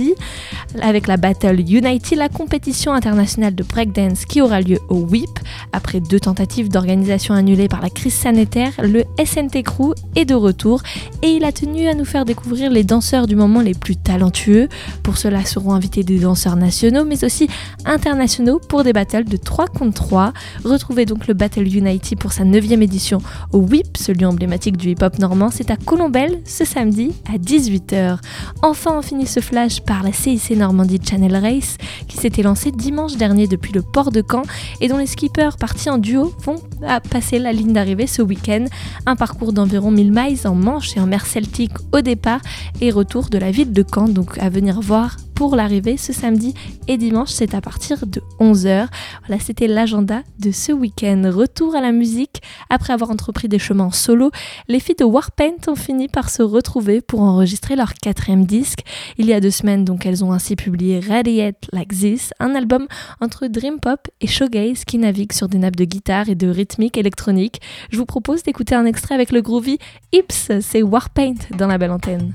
avec 0.82 1.08
la 1.08 1.18
Battle 1.18 1.60
Unity, 1.60 2.16
la 2.16 2.30
compétition 2.30 2.92
internationale 2.92 3.56
de 3.56 3.64
breakdance 3.64 4.26
qui 4.26 4.42
aura 4.42 4.62
lieu 4.62 4.80
au 4.90 4.96
WIP. 4.96 5.40
Après 5.72 6.00
deux 6.00 6.20
tentatives 6.20 6.70
d'organisation 6.70 7.34
annulées 7.34 7.68
par 7.68 7.82
la 7.82 7.90
crise 7.90 8.14
sanitaire, 8.14 8.74
le 8.82 9.04
SNT 9.24 9.64
Crew 9.64 9.94
est 10.16 10.26
de 10.26 10.34
retour 10.34 10.82
et 11.22 11.30
il 11.30 11.46
a 11.46 11.52
tenu 11.52 11.88
à 11.88 11.94
nous 11.94 12.06
faire 12.06 12.26
découvrir 12.26 12.72
les 12.72 12.84
danseurs 12.84 13.28
du 13.28 13.36
moment 13.36 13.62
les 13.62 13.74
plus 13.74 13.96
talentueux. 13.96 14.68
Pour 15.04 15.18
cela 15.18 15.46
seront 15.46 15.74
invités 15.74 16.04
des 16.04 16.20
danseurs 16.20 16.56
nationaux 16.56 17.06
mais 17.06 17.24
aussi 17.24 17.48
internationaux 17.86 18.60
pour 18.60 18.84
des 18.84 18.94
battles 18.94 19.26
de 19.26 19.38
3 19.38 19.68
contre 19.68 19.94
3. 19.94 20.34
Retrouvez 20.66 21.06
donc 21.06 21.28
le 21.28 21.34
Battle 21.34 21.74
Unity 21.74 22.16
pour 22.16 22.34
sa 22.34 22.44
9 22.44 22.72
édition 22.72 23.20
au 23.54 23.60
WIP, 23.60 23.98
ce 23.98 24.12
lieu 24.12 24.28
emblématique 24.28 24.78
du 24.78 24.90
hip-hop 24.90 25.20
normand. 25.20 25.50
C'est 25.52 25.72
à 25.72 25.78
Colombelle 25.78 26.40
ce 26.46 26.66
samedi 26.66 27.12
à 27.34 27.38
10 27.38 27.62
18h. 27.62 28.18
Enfin, 28.62 28.98
on 28.98 29.02
finit 29.02 29.28
ce 29.28 29.40
flash 29.40 29.81
par 29.86 30.04
la 30.04 30.12
CIC 30.12 30.52
Normandie 30.58 31.00
Channel 31.04 31.36
Race 31.36 31.78
qui 32.08 32.18
s'était 32.18 32.44
lancée 32.44 32.72
dimanche 32.72 33.18
dernier 33.18 33.48
depuis 33.48 33.74
le 33.74 33.82
port 33.82 34.12
de 34.12 34.24
Caen 34.28 34.44
et 34.80 34.88
dont 34.88 34.98
les 34.98 35.08
skippers 35.08 35.58
partis 35.60 35.90
en 35.90 35.98
duo 35.98 36.34
vont 36.44 36.62
passer 37.10 37.40
la 37.40 37.52
ligne 37.52 37.74
d'arrivée 37.74 38.08
ce 38.08 38.22
week-end. 38.22 38.66
Un 39.06 39.16
parcours 39.16 39.54
d'environ 39.54 39.92
1000 39.92 40.12
miles 40.12 40.48
en 40.48 40.56
Manche 40.56 40.96
et 40.98 41.00
en 41.00 41.08
mer 41.08 41.26
Celtique 41.26 41.74
au 41.94 42.02
départ 42.02 42.42
et 42.80 42.92
retour 42.92 43.30
de 43.30 43.38
la 43.38 43.52
ville 43.52 43.72
de 43.74 43.84
Caen, 43.84 44.08
donc 44.08 44.38
à 44.38 44.50
venir 44.50 44.82
voir 44.82 45.18
pour 45.42 45.56
l'arrivée 45.56 45.98
ce 45.98 46.14
samedi 46.14 46.54
et 46.88 46.98
dimanche, 46.98 47.32
c'est 47.32 47.56
à 47.56 47.62
partir 47.62 48.06
de 48.06 48.22
11h. 48.40 48.86
Voilà, 49.26 49.42
c'était 49.42 49.66
l'agenda 49.66 50.22
de 50.38 50.52
ce 50.52 50.72
week-end. 50.72 51.24
Retour 51.34 51.74
à 51.76 51.82
la 51.82 51.92
musique. 51.92 52.44
Après 52.70 52.94
avoir 52.94 53.10
entrepris 53.10 53.48
des 53.48 53.58
chemins 53.58 53.86
en 53.86 53.92
solo, 53.92 54.30
les 54.68 54.80
filles 54.80 54.98
de 55.00 55.04
Warpaint 55.04 55.58
ont 55.68 55.76
fini 55.76 56.10
par 56.10 56.30
se 56.30 56.44
retrouver 56.44 57.02
pour 57.02 57.22
enregistrer 57.22 57.76
leur 57.76 57.96
quatrième 57.96 58.46
disque. 58.46 58.82
Il 59.18 59.26
y 59.26 59.34
a 59.34 59.40
deux 59.40 59.50
semaines, 59.50 59.84
donc 59.84 60.06
elles 60.06 60.24
ont 60.24 60.32
ainsi 60.32 60.56
publié 60.56 61.00
Radiate 61.00 61.68
Like 61.72 61.90
This, 61.90 62.36
un 62.40 62.54
album 62.54 62.86
entre 63.20 63.48
dream 63.48 63.80
pop 63.80 64.10
et 64.22 64.28
shoegaze 64.28 64.86
qui 64.86 65.00
navigue 65.00 65.34
sur 65.34 65.50
des 65.50 65.58
nappes 65.58 65.76
de 65.76 65.86
guitare 65.86 66.30
et 66.30 66.36
de 66.36 66.50
rythmique 66.50 67.00
électronique. 67.00 67.62
Je 67.90 67.98
vous 67.98 68.06
propose 68.06 68.44
d'écouter 68.44 68.76
un 68.76 68.86
extrait 68.86 69.16
avec 69.16 69.32
le 69.32 69.42
groovy 69.42 69.80
Ips, 70.14 70.52
c'est 70.62 70.84
Warpaint 70.84 71.34
dans 71.58 71.66
la 71.66 71.80
belle 71.80 71.90
antenne. 71.90 72.32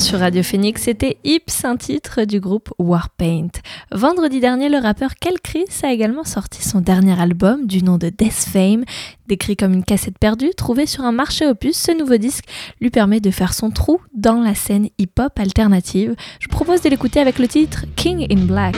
Sur 0.00 0.18
Radio 0.18 0.42
Phoenix, 0.42 0.82
c'était 0.82 1.18
Ips, 1.24 1.64
un 1.64 1.76
titre 1.76 2.24
du 2.24 2.40
groupe 2.40 2.72
Warpaint. 2.78 3.48
Vendredi 3.92 4.40
dernier, 4.40 4.68
le 4.68 4.78
rappeur 4.78 5.14
Kel 5.14 5.40
Chris 5.40 5.66
a 5.82 5.92
également 5.92 6.24
sorti 6.24 6.62
son 6.62 6.80
dernier 6.80 7.20
album 7.20 7.66
du 7.66 7.82
nom 7.82 7.96
de 7.96 8.08
Death 8.08 8.32
Fame. 8.32 8.84
Décrit 9.28 9.56
comme 9.56 9.72
une 9.72 9.84
cassette 9.84 10.18
perdue, 10.18 10.50
trouvée 10.56 10.86
sur 10.86 11.04
un 11.04 11.12
marché 11.12 11.46
opus, 11.46 11.76
ce 11.76 11.92
nouveau 11.96 12.16
disque 12.16 12.44
lui 12.80 12.90
permet 12.90 13.20
de 13.20 13.30
faire 13.30 13.54
son 13.54 13.70
trou 13.70 14.00
dans 14.14 14.40
la 14.40 14.54
scène 14.54 14.88
hip-hop 14.98 15.38
alternative. 15.38 16.14
Je 16.40 16.48
propose 16.48 16.82
de 16.82 16.88
l'écouter 16.88 17.20
avec 17.20 17.38
le 17.38 17.46
titre 17.46 17.84
King 17.94 18.26
in 18.30 18.46
Black. 18.46 18.76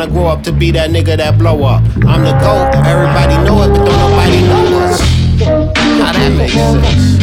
Wanna 0.00 0.12
grow 0.12 0.26
up 0.28 0.42
to 0.42 0.50
be 0.50 0.70
that 0.70 0.88
nigga 0.90 1.16
that 1.16 1.36
blow 1.36 1.62
up. 1.62 1.82
I'm 2.08 2.24
the 2.24 2.32
GOAT, 2.40 2.72
everybody 2.88 3.36
know 3.44 3.60
it, 3.64 3.68
but 3.68 3.84
don't 3.84 4.00
nobody 4.00 4.40
know 4.48 4.80
us. 4.80 5.00
How 6.00 6.12
that 6.16 6.32
makes 6.40 6.56
sense? 6.56 7.20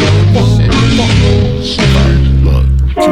Look, 2.45 2.65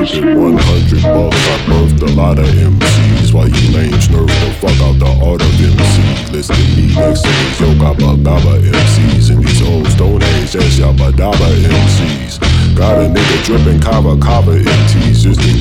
keep 0.06 0.22
it 0.22 0.38
100 0.38 1.02
bucks. 1.02 1.42
I 1.50 1.58
birthed 1.66 2.02
a 2.02 2.12
lot 2.14 2.38
of 2.38 2.46
MCs. 2.46 3.34
While 3.34 3.50
you 3.50 3.74
lames 3.74 4.08
nerve 4.10 4.28
the 4.28 4.54
fuck 4.62 4.78
out 4.86 5.00
the 5.02 5.10
art 5.26 5.42
of 5.42 5.50
MC. 5.58 6.32
Listen 6.32 6.56
me 6.78 6.94
next 6.94 7.26
to 7.26 7.30
these 7.34 7.60
yo 7.60 7.74
gabba 7.82 8.22
gabba 8.22 8.62
MCs. 8.62 9.32
And 9.32 9.44
these 9.44 9.62
old 9.66 9.88
stone 9.88 10.22
age 10.22 10.56
ass 10.56 10.78
yabba 10.78 11.10
dabba 11.12 11.50
MCs. 11.66 12.38
Got 12.78 13.02
a 13.02 13.10
nigga 13.10 13.46
dripping 13.46 13.80
kava 13.82 14.16
kava 14.18 14.60
MTs 14.62 15.24
just 15.24 15.42
to 15.42 15.52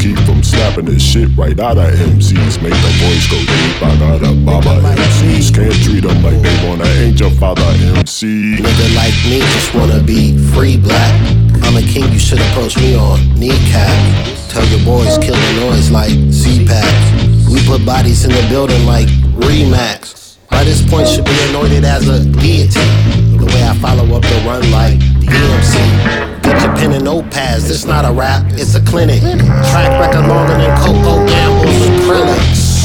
from 0.72 0.86
this 0.86 1.02
shit 1.02 1.28
right 1.36 1.58
out 1.58 1.76
of 1.76 1.92
MCs. 1.92 2.62
Make 2.62 2.72
the 2.72 2.92
voice 3.02 3.26
go 3.28 3.38
deep. 3.38 3.82
I 3.82 3.96
got 3.98 4.22
a 4.22 4.32
baba 4.34 4.80
MCs. 4.96 5.54
Can't 5.54 5.74
treat 5.82 6.04
them 6.04 6.22
like 6.22 6.40
they 6.40 6.68
wanna 6.68 6.84
your 7.18 7.30
father 7.30 7.62
MC. 7.96 8.56
Nigga 8.56 8.94
like 8.96 9.14
me 9.24 9.38
just 9.52 9.74
wanna 9.74 10.02
be 10.02 10.36
free 10.52 10.76
black. 10.76 11.12
I'm 11.62 11.76
a 11.76 11.82
king, 11.82 12.10
you 12.12 12.18
should 12.18 12.40
approach 12.40 12.76
me 12.76 12.96
on 12.96 13.18
kneecap. 13.38 13.90
Tell 14.48 14.64
your 14.66 14.84
boys 14.84 15.18
kill 15.18 15.34
the 15.34 15.52
noise 15.60 15.90
like 15.90 16.12
Z-Pack. 16.30 17.48
We 17.50 17.64
put 17.66 17.84
bodies 17.84 18.24
in 18.24 18.30
the 18.30 18.46
building 18.48 18.84
like 18.86 19.08
Remax. 19.36 20.36
By 20.50 20.64
this 20.64 20.82
point 20.88 21.08
should 21.08 21.24
be 21.24 21.36
anointed 21.48 21.84
as 21.84 22.08
a 22.08 22.24
deity. 22.24 22.80
The 23.38 23.46
way 23.46 23.62
I 23.62 23.74
follow 23.80 24.04
up 24.14 24.22
the 24.22 24.42
run 24.46 24.70
like 24.70 24.98
DMC. 25.24 26.43
Your 26.64 26.72
pen 26.76 26.92
and 26.92 27.04
notepads, 27.04 27.68
this 27.68 27.84
not 27.84 28.06
a 28.06 28.10
rap, 28.10 28.42
it's 28.52 28.74
a 28.74 28.80
clinic. 28.80 29.20
Track 29.20 30.00
record 30.00 30.26
longer 30.26 30.56
than 30.56 30.74
Coco 30.78 31.20
Gamble's 31.28 31.76
acrylics. 31.92 32.80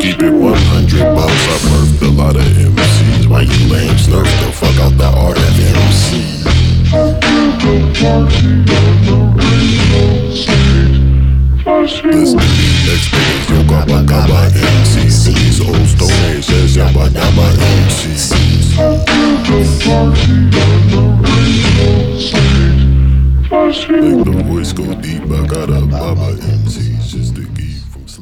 Keep 0.00 0.22
it 0.22 0.32
100 0.32 1.14
bucks, 1.14 1.32
I 1.36 1.58
birthed 1.68 2.00
a 2.00 2.10
lot 2.10 2.36
of 2.36 2.42
MCs. 2.42 3.28
Why 3.28 3.42
you 3.42 3.68
lames 3.70 4.08
nerf 4.08 4.24
the 4.24 4.52
fuck 4.52 4.78
out 4.80 4.96
the 4.96 5.04
art 5.04 5.36
of 5.36 5.44
MC? 5.60 6.38
To 11.68 12.06
me, 12.06 12.24
next 12.88 13.12
niggas, 13.12 13.48
yo 13.50 13.60
gabba 13.68 14.00
gabba 14.06 14.48
MCs. 14.48 15.26
These 15.26 15.60
old 15.60 15.86
stone 15.86 16.20
age 16.32 16.48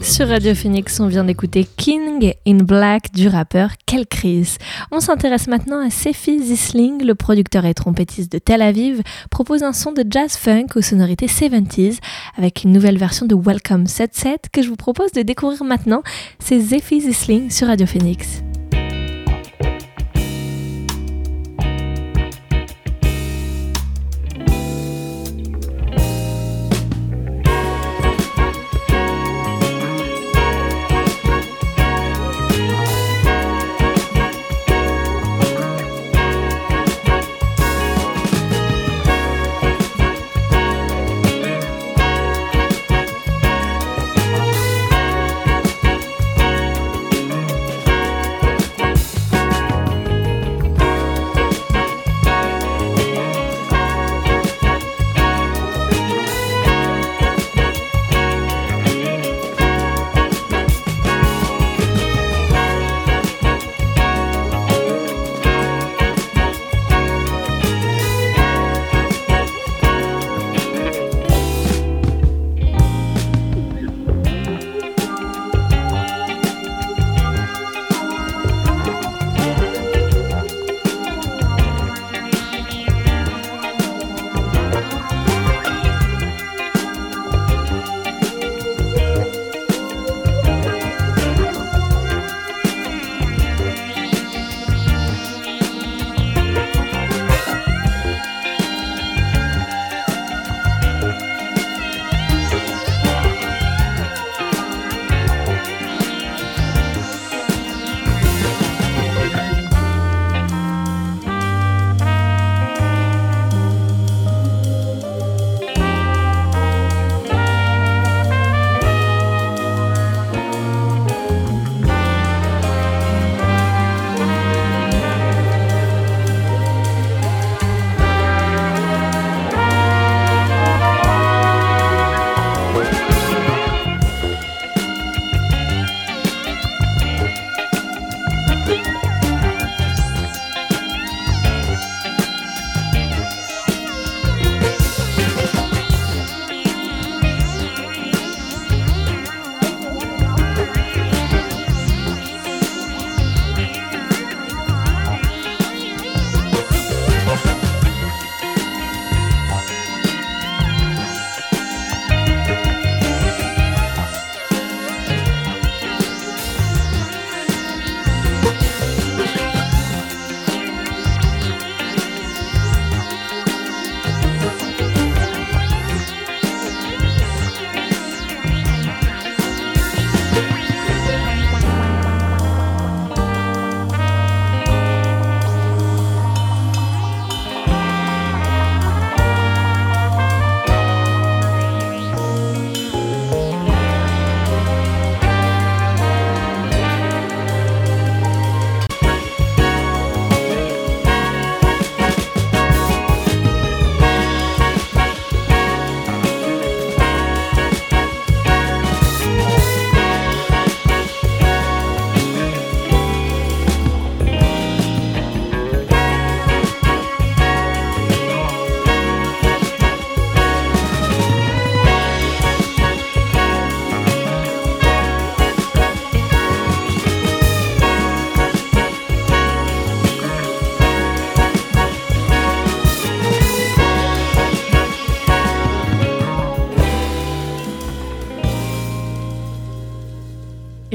Sur 0.00 0.28
Radio 0.28 0.54
Phoenix, 0.54 1.00
on 1.00 1.08
vient 1.08 1.24
d'écouter 1.24 1.66
King 1.76 2.32
in 2.46 2.56
Black 2.56 3.12
du 3.12 3.28
rappeur 3.28 3.72
Kelkris. 3.84 4.56
On 4.90 5.00
s'intéresse 5.00 5.48
maintenant 5.48 5.84
à 5.84 5.90
Sefi 5.90 6.42
Zisling, 6.42 7.04
le 7.04 7.14
producteur 7.14 7.66
et 7.66 7.74
trompettiste 7.74 8.32
de 8.32 8.38
Tel 8.38 8.62
Aviv, 8.62 9.02
propose 9.30 9.62
un 9.62 9.74
son 9.74 9.92
de 9.92 10.02
jazz 10.08 10.36
funk 10.36 10.68
aux 10.76 10.82
sonorités 10.82 11.26
70s 11.26 11.98
avec 12.38 12.64
une 12.64 12.72
nouvelle 12.72 12.96
version 12.96 13.26
de 13.26 13.34
Welcome 13.34 13.86
77 13.86 14.46
que 14.50 14.62
je 14.62 14.70
vous 14.70 14.76
propose 14.76 15.12
de 15.12 15.20
découvrir 15.20 15.62
maintenant. 15.64 16.02
C'est 16.38 16.60
Sefi 16.60 17.02
Zisling 17.02 17.50
sur 17.50 17.66
Radio 17.66 17.86
Phoenix. 17.86 18.45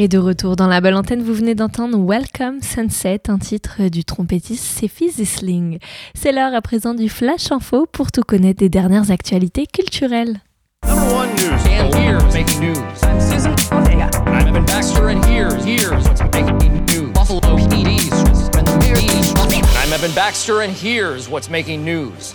Et 0.01 0.07
de 0.07 0.17
retour 0.17 0.55
dans 0.55 0.65
la 0.65 0.81
belle 0.81 0.95
antenne, 0.95 1.21
vous 1.21 1.35
venez 1.35 1.53
d'entendre 1.53 1.95
Welcome 2.03 2.63
Sunset, 2.63 3.29
un 3.29 3.37
titre 3.37 3.87
du 3.87 4.03
trompettiste 4.03 4.63
Sefi 4.63 5.11
Zisling. 5.11 5.77
C'est 6.15 6.31
l'heure 6.31 6.55
à 6.55 6.61
présent 6.63 6.95
du 6.95 7.07
Flash 7.07 7.51
Info 7.51 7.85
pour 7.85 8.11
tout 8.11 8.23
connaître 8.23 8.57
des 8.57 8.69
dernières 8.69 9.11
actualités 9.11 9.67
culturelles. 9.67 10.39
Number 10.87 11.05
one 11.13 11.29
news. 11.35 11.51
And 11.67 11.93
here's 11.93 12.33
making 12.33 12.61
news. 12.61 12.79
I'm 13.03 13.21
Susan 13.21 13.51
Ortega. 13.71 14.09
I'm 14.25 14.47
Evan 14.47 14.65
Baxter, 14.65 15.09
and 20.61 20.71
here's 20.71 21.29
what's 21.29 21.51
making 21.51 21.85
news? 21.85 22.33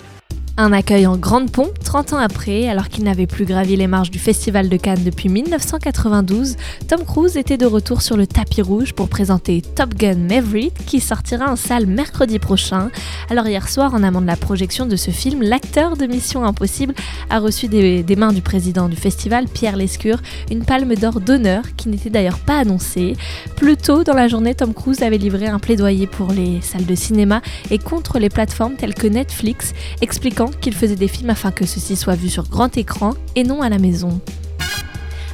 Un 0.59 0.73
accueil 0.73 1.07
en 1.07 1.19
grande 1.19 1.51
pompe 1.51 1.79
30 1.85 2.15
ans 2.15 2.19
après, 2.19 2.67
alors 2.67 2.89
qu'il 2.89 3.05
n'avait 3.05 3.27
plus 3.27 3.45
gravi 3.45 3.77
les 3.77 3.87
marches 3.87 4.11
du 4.11 4.19
Festival 4.19 4.71
de 4.71 4.77
Cannes 4.79 5.05
depuis 5.05 5.29
1992, 5.29 6.57
Tom 6.89 7.05
Cruise 7.05 7.37
était 7.37 7.59
de 7.59 7.67
retour 7.67 8.01
sur 8.01 8.17
le 8.17 8.27
tapis 8.27 8.63
rouge 8.63 8.95
pour 8.95 9.11
présenter 9.11 9.61
Top 9.61 9.95
Gun 9.95 10.15
Maverick 10.15 10.73
qui 10.87 11.01
sortira 11.01 11.53
en 11.53 11.57
salle 11.57 11.85
mercredi 11.85 12.39
prochain. 12.39 12.91
Alors 13.29 13.47
hier 13.47 13.69
soir, 13.69 13.93
en 13.93 14.03
amont 14.03 14.23
de 14.23 14.27
la 14.27 14.37
projection 14.37 14.87
de 14.87 14.97
ce 14.97 15.11
film, 15.11 15.43
l'acteur 15.43 15.95
de 15.95 16.07
Mission 16.07 16.43
Impossible 16.43 16.95
a 17.29 17.39
reçu 17.39 17.69
des, 17.69 18.03
des 18.03 18.17
mains 18.17 18.33
du 18.33 18.41
président 18.41 18.89
du 18.89 18.97
festival, 18.97 19.49
Pierre 19.49 19.77
Lescure, 19.77 20.23
une 20.51 20.65
palme 20.65 20.95
d'or 20.95 21.21
d'honneur 21.21 21.65
qui 21.77 21.91
n'était 21.91 22.09
d'ailleurs 22.09 22.39
pas 22.39 22.61
annoncée. 22.61 23.15
Plus 23.57 23.77
tôt 23.77 24.05
dans 24.05 24.15
la 24.15 24.27
journée, 24.27 24.55
Tom 24.55 24.73
Cruise 24.73 25.03
avait 25.03 25.19
livré 25.19 25.49
un 25.49 25.59
plaidoyer 25.59 26.07
pour 26.07 26.33
les 26.33 26.63
salles 26.63 26.87
de 26.87 26.95
cinéma 26.95 27.43
et 27.71 27.79
contre 27.79 28.19
les 28.19 28.31
plateformes 28.31 28.77
telles 28.77 28.95
que 28.95 29.07
Netflix, 29.07 29.75
expliquant 30.01 30.46
qu'il 30.51 30.75
faisait 30.75 30.97
des 30.97 31.09
films 31.09 31.31
afin 31.31 31.51
que 31.51 31.67
ceux-ci 31.67 31.97
soient 31.97 32.15
vus 32.15 32.29
sur 32.29 32.49
grand 32.49 32.77
écran 32.77 33.15
et 33.35 33.45
non 33.45 33.63
à 33.63 33.69
la 33.69 33.79
maison. 33.79 34.21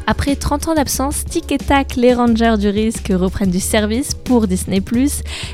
Après 0.06 0.34
30 0.34 0.68
ans 0.68 0.74
d'absence, 0.74 1.24
Tic 1.24 1.52
et 1.52 1.58
Tac, 1.58 1.96
les 1.96 2.12
Rangers 2.12 2.56
du 2.58 2.68
risque 2.68 3.12
reprennent 3.14 3.50
du 3.50 3.60
service 3.60 4.14
pour 4.14 4.46
Disney+. 4.46 4.82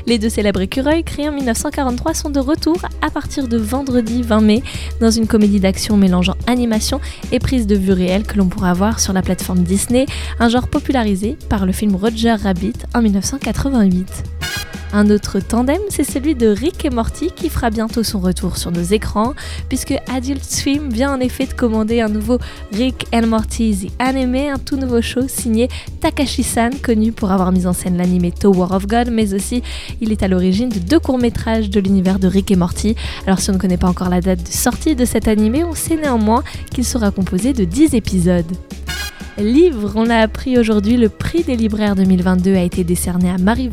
Les 0.07 0.17
deux 0.17 0.29
célèbres 0.29 0.61
écureuils, 0.61 1.03
créés 1.03 1.29
en 1.29 1.33
1943, 1.33 2.13
sont 2.13 2.29
de 2.29 2.39
retour 2.39 2.77
à 3.01 3.11
partir 3.11 3.47
de 3.47 3.57
vendredi 3.57 4.23
20 4.23 4.41
mai 4.41 4.63
dans 4.99 5.11
une 5.11 5.27
comédie 5.27 5.59
d'action 5.59 5.97
mélangeant 5.97 6.35
animation 6.47 6.99
et 7.31 7.39
prise 7.39 7.67
de 7.67 7.75
vue 7.75 7.93
réelle 7.93 8.23
que 8.23 8.37
l'on 8.37 8.47
pourra 8.47 8.73
voir 8.73 8.99
sur 8.99 9.13
la 9.13 9.21
plateforme 9.21 9.59
Disney, 9.59 10.05
un 10.39 10.49
genre 10.49 10.67
popularisé 10.67 11.37
par 11.47 11.65
le 11.65 11.71
film 11.71 11.95
Roger 11.95 12.33
Rabbit 12.33 12.73
en 12.95 13.01
1988. 13.01 14.23
Un 14.91 15.11
autre 15.11 15.39
tandem, 15.39 15.79
c'est 15.89 16.03
celui 16.03 16.33
de 16.33 16.47
Rick 16.47 16.83
et 16.83 16.89
Morty 16.89 17.29
qui 17.35 17.49
fera 17.49 17.69
bientôt 17.69 18.01
son 18.01 18.19
retour 18.19 18.57
sur 18.57 18.71
nos 18.71 18.81
écrans, 18.81 19.35
puisque 19.67 19.93
Adult 20.11 20.43
Swim 20.43 20.89
vient 20.89 21.13
en 21.13 21.19
effet 21.19 21.45
de 21.45 21.53
commander 21.53 22.01
un 22.01 22.09
nouveau 22.09 22.39
Rick 22.73 23.05
and 23.13 23.27
Morty 23.27 23.87
The 23.87 23.91
Anime, 23.99 24.38
un 24.47 24.57
tout 24.57 24.77
nouveau 24.77 25.01
show 25.01 25.27
signé 25.27 25.67
Takashi-san, 25.99 26.75
connu 26.81 27.11
pour 27.11 27.31
avoir 27.31 27.51
mis 27.51 27.67
en 27.67 27.73
scène 27.73 27.97
l'anime 27.97 28.31
Tower 28.31 28.67
of 28.71 28.87
God, 28.87 29.09
mais 29.11 29.33
aussi 29.33 29.61
il 29.99 30.11
est 30.11 30.23
à 30.23 30.27
l'origine 30.27 30.69
de 30.69 30.79
deux 30.79 30.99
courts-métrages 30.99 31.69
de 31.69 31.79
l'univers 31.79 32.19
de 32.19 32.27
Rick 32.27 32.51
et 32.51 32.55
Morty. 32.55 32.95
Alors 33.25 33.39
si 33.39 33.49
on 33.49 33.53
ne 33.53 33.57
connaît 33.57 33.77
pas 33.77 33.89
encore 33.89 34.09
la 34.09 34.21
date 34.21 34.43
de 34.43 34.47
sortie 34.47 34.95
de 34.95 35.03
cet 35.03 35.27
animé, 35.27 35.63
on 35.63 35.75
sait 35.75 35.97
néanmoins 35.97 36.43
qu'il 36.73 36.85
sera 36.85 37.11
composé 37.11 37.51
de 37.51 37.65
10 37.65 37.95
épisodes. 37.95 38.55
Livre, 39.39 39.93
on 39.95 40.03
l'a 40.03 40.19
appris 40.19 40.59
aujourd'hui, 40.59 40.97
le 40.97 41.07
prix 41.07 41.43
des 41.43 41.55
libraires 41.55 41.95
2022 41.95 42.55
a 42.55 42.61
été 42.61 42.83
décerné 42.83 43.29
à 43.29 43.37
Marie 43.37 43.69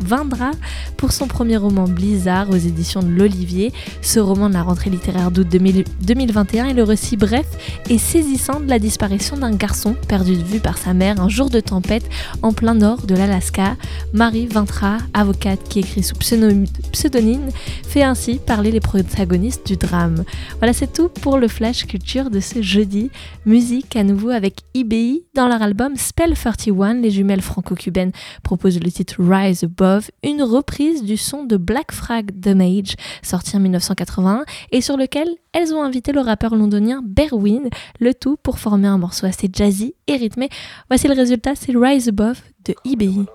Vindra 0.00 0.52
pour 0.96 1.12
son 1.12 1.26
premier 1.26 1.58
roman 1.58 1.84
Blizzard 1.84 2.48
aux 2.48 2.56
éditions 2.56 3.02
de 3.02 3.08
l'Olivier. 3.08 3.70
Ce 4.00 4.18
roman 4.18 4.48
de 4.48 4.54
la 4.54 4.62
rentrée 4.62 4.88
littéraire 4.88 5.30
d'août 5.30 5.46
2021 5.46 6.68
est 6.68 6.74
le 6.74 6.84
récit 6.84 7.18
bref 7.18 7.46
et 7.90 7.98
saisissant 7.98 8.60
de 8.60 8.68
la 8.70 8.78
disparition 8.78 9.36
d'un 9.36 9.54
garçon 9.54 9.94
perdu 10.08 10.36
de 10.36 10.42
vue 10.42 10.58
par 10.58 10.78
sa 10.78 10.94
mère 10.94 11.20
un 11.20 11.28
jour 11.28 11.50
de 11.50 11.60
tempête 11.60 12.08
en 12.40 12.54
plein 12.54 12.74
nord 12.74 13.02
de 13.02 13.14
l'Alaska. 13.14 13.76
Marie 14.14 14.46
Vintra, 14.46 14.98
avocate 15.12 15.68
qui 15.68 15.80
écrit 15.80 16.02
sous 16.02 16.16
pseudonyme, 16.16 17.48
fait 17.86 18.02
ainsi 18.02 18.38
parler 18.38 18.70
les 18.70 18.80
protagonistes 18.80 19.66
du 19.66 19.76
drame. 19.76 20.24
Voilà, 20.60 20.72
c'est 20.72 20.92
tout 20.92 21.10
pour 21.10 21.36
le 21.36 21.48
Flash 21.48 21.86
Culture 21.86 22.30
de 22.30 22.40
ce 22.40 22.62
jeudi. 22.62 23.10
Musique 23.44 23.96
à 23.96 24.02
nouveau 24.02 24.30
avec 24.30 24.60
IBI 24.72 25.09
dans 25.34 25.48
leur 25.48 25.62
album 25.62 25.96
Spell 25.96 26.34
31, 26.34 26.94
les 26.94 27.10
jumelles 27.10 27.40
franco-cubaines 27.40 28.12
proposent 28.42 28.80
le 28.80 28.90
titre 28.90 29.16
Rise 29.18 29.64
Above, 29.64 30.10
une 30.22 30.42
reprise 30.42 31.02
du 31.02 31.16
son 31.16 31.44
de 31.44 31.56
Black 31.56 31.92
Frag 31.92 32.30
The 32.40 32.48
Mage, 32.48 32.94
sorti 33.22 33.56
en 33.56 33.60
1981, 33.60 34.44
et 34.72 34.80
sur 34.80 34.96
lequel 34.96 35.28
elles 35.52 35.74
ont 35.74 35.82
invité 35.82 36.12
le 36.12 36.20
rappeur 36.20 36.54
londonien 36.54 37.02
Berwin, 37.04 37.68
le 37.98 38.14
tout 38.14 38.36
pour 38.42 38.58
former 38.58 38.88
un 38.88 38.98
morceau 38.98 39.26
assez 39.26 39.48
jazzy 39.52 39.94
et 40.06 40.16
rythmé. 40.16 40.48
Voici 40.88 41.08
le 41.08 41.14
résultat, 41.14 41.54
c'est 41.54 41.72
Rise 41.76 42.08
Above 42.08 42.40
de 42.64 42.74
IBI. 42.84 43.26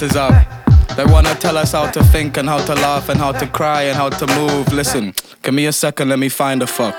Lighters 0.00 0.16
up. 0.16 0.96
They 0.96 1.04
wanna 1.04 1.34
tell 1.34 1.56
us 1.56 1.72
how 1.72 1.90
to 1.90 2.02
think 2.04 2.36
and 2.36 2.48
how 2.48 2.58
to 2.64 2.74
laugh 2.74 3.08
and 3.08 3.18
how 3.18 3.32
to 3.32 3.46
cry 3.46 3.82
and 3.82 3.96
how 3.96 4.08
to 4.08 4.26
move. 4.38 4.72
Listen, 4.72 5.14
give 5.42 5.54
me 5.54 5.66
a 5.66 5.72
second, 5.72 6.08
let 6.08 6.18
me 6.18 6.28
find 6.28 6.62
a 6.62 6.66
fuck. 6.66 6.98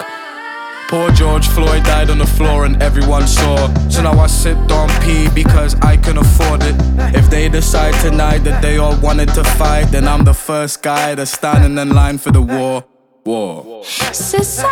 Poor 0.88 1.10
George 1.12 1.48
Floyd 1.48 1.84
died 1.84 2.10
on 2.10 2.18
the 2.18 2.26
floor 2.26 2.66
and 2.66 2.82
everyone 2.84 3.26
saw. 3.26 3.56
So 3.90 4.04
now 4.04 4.20
I 4.20 4.28
sit 4.28 4.58
on 4.72 4.90
pee 5.02 5.30
because 5.34 5.74
I 5.82 5.98
can 5.98 6.18
afford 6.18 6.62
it. 6.64 6.76
If 7.16 7.30
they 7.30 7.50
decide 7.50 7.94
tonight 8.02 8.40
that 8.40 8.62
they 8.62 8.78
all 8.78 8.98
wanted 9.00 9.30
to 9.30 9.44
fight, 9.44 9.86
then 9.86 10.08
I'm 10.08 10.24
the 10.26 10.34
first 10.34 10.84
guy 10.84 11.16
that's 11.16 11.32
standing 11.32 11.78
in 11.78 11.96
line 11.96 12.18
for 12.18 12.32
the 12.32 12.42
war. 12.42 12.84
War. 13.26 13.84
Societies, 13.84 14.72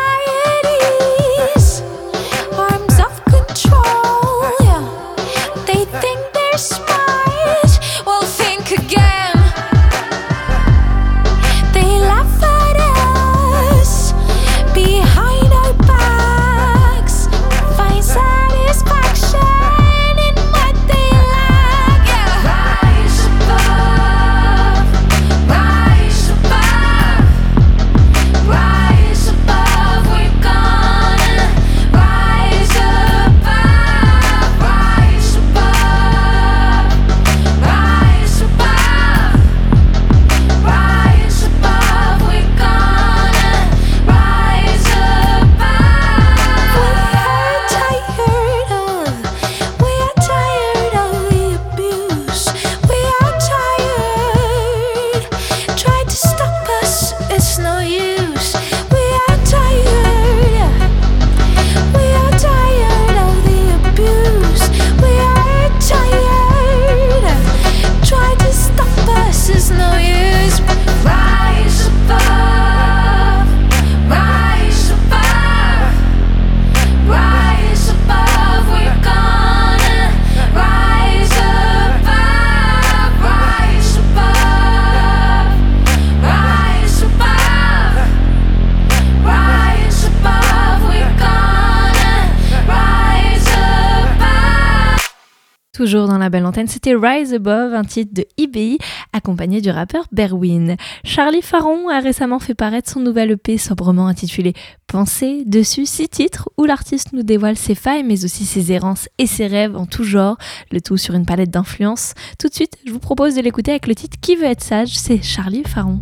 Toujours 95.80 96.10
dans 96.10 96.18
la 96.18 96.30
belle 96.30 96.46
antenne, 96.46 96.68
c'était 96.68 96.94
Rise 96.94 97.34
Above, 97.34 97.74
un 97.74 97.86
titre 97.86 98.14
de 98.14 98.26
IBI 98.36 98.80
accompagné 99.14 99.62
du 99.62 99.70
rappeur 99.70 100.08
Berwin. 100.12 100.76
Charlie 101.06 101.42
Faron 101.42 101.88
a 101.88 102.02
récemment 102.02 102.40
fait 102.40 102.54
paraître 102.54 102.92
son 102.92 103.00
nouvel 103.00 103.32
EP 103.32 103.58
sobrement 103.58 104.08
intitulé 104.08 104.52
Pensée, 104.88 105.46
dessus 105.46 105.86
six 105.86 106.10
titres 106.10 106.50
où 106.58 106.66
l'artiste 106.66 107.14
nous 107.14 107.24
dévoile 107.24 107.56
ses 107.56 107.76
failles 107.76 108.04
mais 108.04 108.26
aussi 108.26 108.44
ses 108.44 108.74
errances 108.74 109.08
et 109.20 109.26
ses 109.26 109.48
rêves 109.48 109.78
en 109.78 109.86
tout 109.86 110.04
genre, 110.04 110.38
le 110.70 110.82
tout 110.82 110.98
sur 110.98 111.16
une 111.16 111.26
palette 111.26 111.52
d'influences. 111.52 112.14
Tout 112.38 112.50
de 112.50 112.54
suite, 112.54 112.76
je 112.86 112.92
vous 112.92 113.00
propose 113.00 113.36
de 113.36 113.42
l'écouter 113.42 113.72
avec 113.72 113.88
le 113.88 113.96
titre 113.96 114.18
Qui 114.20 114.36
veut 114.36 114.48
être 114.48 114.62
sage, 114.62 115.00
c'est 115.00 115.24
Charlie 115.24 115.64
Faron. 115.64 116.02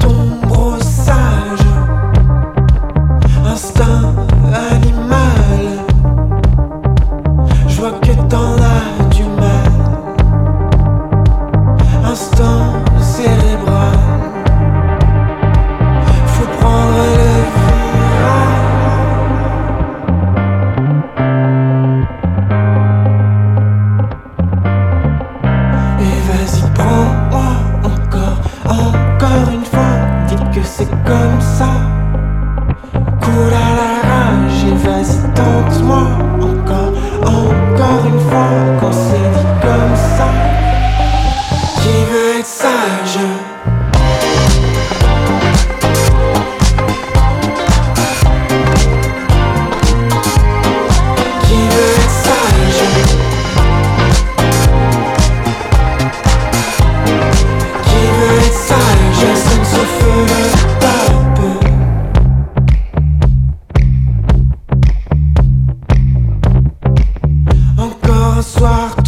soir 68.61 69.00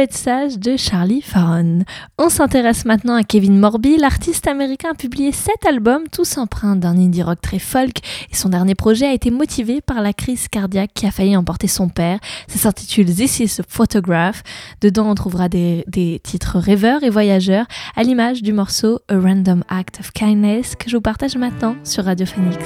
être 0.00 0.58
de 0.58 0.78
Charlie 0.78 1.20
Farron. 1.20 1.80
On 2.16 2.30
s'intéresse 2.30 2.86
maintenant 2.86 3.14
à 3.14 3.22
Kevin 3.22 3.58
Morby. 3.58 3.98
L'artiste 3.98 4.46
américain 4.46 4.90
a 4.92 4.94
publié 4.94 5.30
sept 5.30 5.66
albums, 5.66 6.04
tous 6.10 6.38
empreints 6.38 6.74
d'un 6.76 6.96
indie 6.96 7.22
rock 7.22 7.40
très 7.42 7.58
folk, 7.58 7.98
et 8.30 8.34
son 8.34 8.48
dernier 8.48 8.74
projet 8.74 9.06
a 9.06 9.12
été 9.12 9.30
motivé 9.30 9.82
par 9.82 10.00
la 10.00 10.14
crise 10.14 10.48
cardiaque 10.48 10.92
qui 10.94 11.06
a 11.06 11.10
failli 11.10 11.36
emporter 11.36 11.66
son 11.66 11.90
père. 11.90 12.18
Ça 12.48 12.58
s'intitule 12.58 13.14
This 13.14 13.40
is 13.40 13.60
a 13.60 13.64
Photograph. 13.68 14.42
Dedans, 14.80 15.10
on 15.10 15.14
trouvera 15.14 15.50
des, 15.50 15.84
des 15.86 16.18
titres 16.22 16.58
rêveurs 16.58 17.02
et 17.02 17.10
voyageurs, 17.10 17.66
à 17.94 18.02
l'image 18.02 18.42
du 18.42 18.54
morceau 18.54 19.00
A 19.08 19.18
Random 19.18 19.64
Act 19.68 20.00
of 20.00 20.12
Kindness 20.12 20.76
que 20.76 20.88
je 20.88 20.96
vous 20.96 21.02
partage 21.02 21.36
maintenant 21.36 21.76
sur 21.84 22.04
Radio 22.04 22.24
Phoenix. 22.24 22.58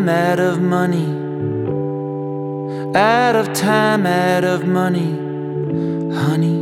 Time, 0.00 0.08
out 0.08 0.40
of 0.40 0.60
money, 0.62 1.08
out 2.96 3.36
of 3.36 3.52
time, 3.52 4.06
out 4.06 4.44
of 4.44 4.64
money, 4.64 5.10
honey, 6.14 6.58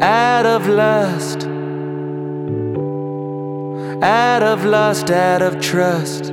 out 0.00 0.46
of 0.46 0.66
lust, 0.66 1.46
out 4.02 4.42
of 4.42 4.64
lust, 4.64 5.10
out 5.10 5.42
of 5.42 5.60
trust. 5.60 6.32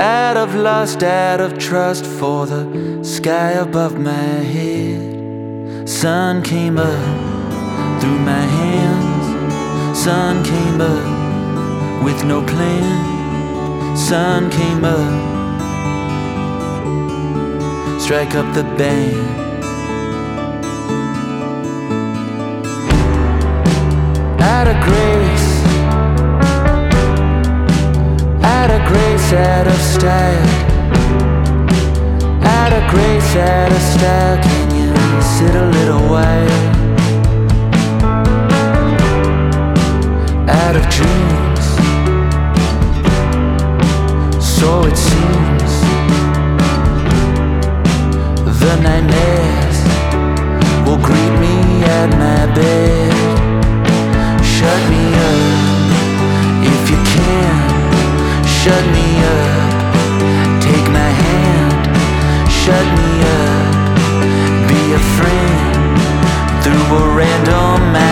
Out 0.00 0.38
of 0.38 0.54
lust, 0.54 1.02
out 1.02 1.42
of 1.42 1.58
trust 1.58 2.06
for 2.06 2.46
the 2.46 3.04
sky 3.04 3.50
above 3.50 3.98
my 3.98 4.10
head. 4.54 5.86
Sun 5.86 6.42
came 6.42 6.78
up 6.78 8.00
through 8.00 8.18
my 8.20 8.40
hands. 8.40 9.09
Sun 10.04 10.42
came 10.42 10.80
up 10.80 12.02
with 12.02 12.24
no 12.24 12.40
plan. 12.42 13.94
Sun 13.94 14.50
came 14.50 14.82
up. 14.82 15.10
Strike 18.00 18.34
up 18.34 18.54
the 18.54 18.62
band. 18.78 19.14
Out 24.40 24.68
of 24.68 24.82
grace, 24.88 25.64
out 28.42 28.70
of 28.70 28.80
grace, 28.88 29.32
out 29.34 29.66
of 29.66 29.80
style, 29.94 30.48
out 32.42 32.72
of 32.72 32.90
grace, 32.90 33.36
out 33.36 33.70
of 33.70 33.82
style. 33.82 34.42
Can 34.42 34.70
you 34.74 34.94
sit 35.20 35.54
a 35.54 35.66
little 35.66 36.08
while? 36.08 36.79
out 40.50 40.74
of 40.74 40.84
dreams. 40.88 41.64
So 44.58 44.82
it 44.90 44.96
seems 44.96 45.72
the 48.62 48.74
nightmares 48.82 49.78
will 50.84 50.98
greet 50.98 51.34
me 51.44 51.56
at 51.98 52.10
my 52.24 52.42
bed. 52.58 53.12
Shut 54.44 54.80
me 54.92 55.04
up 55.30 55.60
if 56.72 56.82
you 56.90 56.98
can. 57.14 57.54
Shut 58.58 58.84
me 58.96 59.08
up. 59.36 59.82
Take 60.66 60.86
my 61.00 61.10
hand. 61.24 61.82
Shut 62.60 62.86
me 62.98 63.10
up. 63.38 63.72
Be 64.68 64.80
a 64.98 65.02
friend 65.16 66.62
through 66.62 66.96
a 66.98 67.16
random. 67.16 67.96
act. 67.96 68.09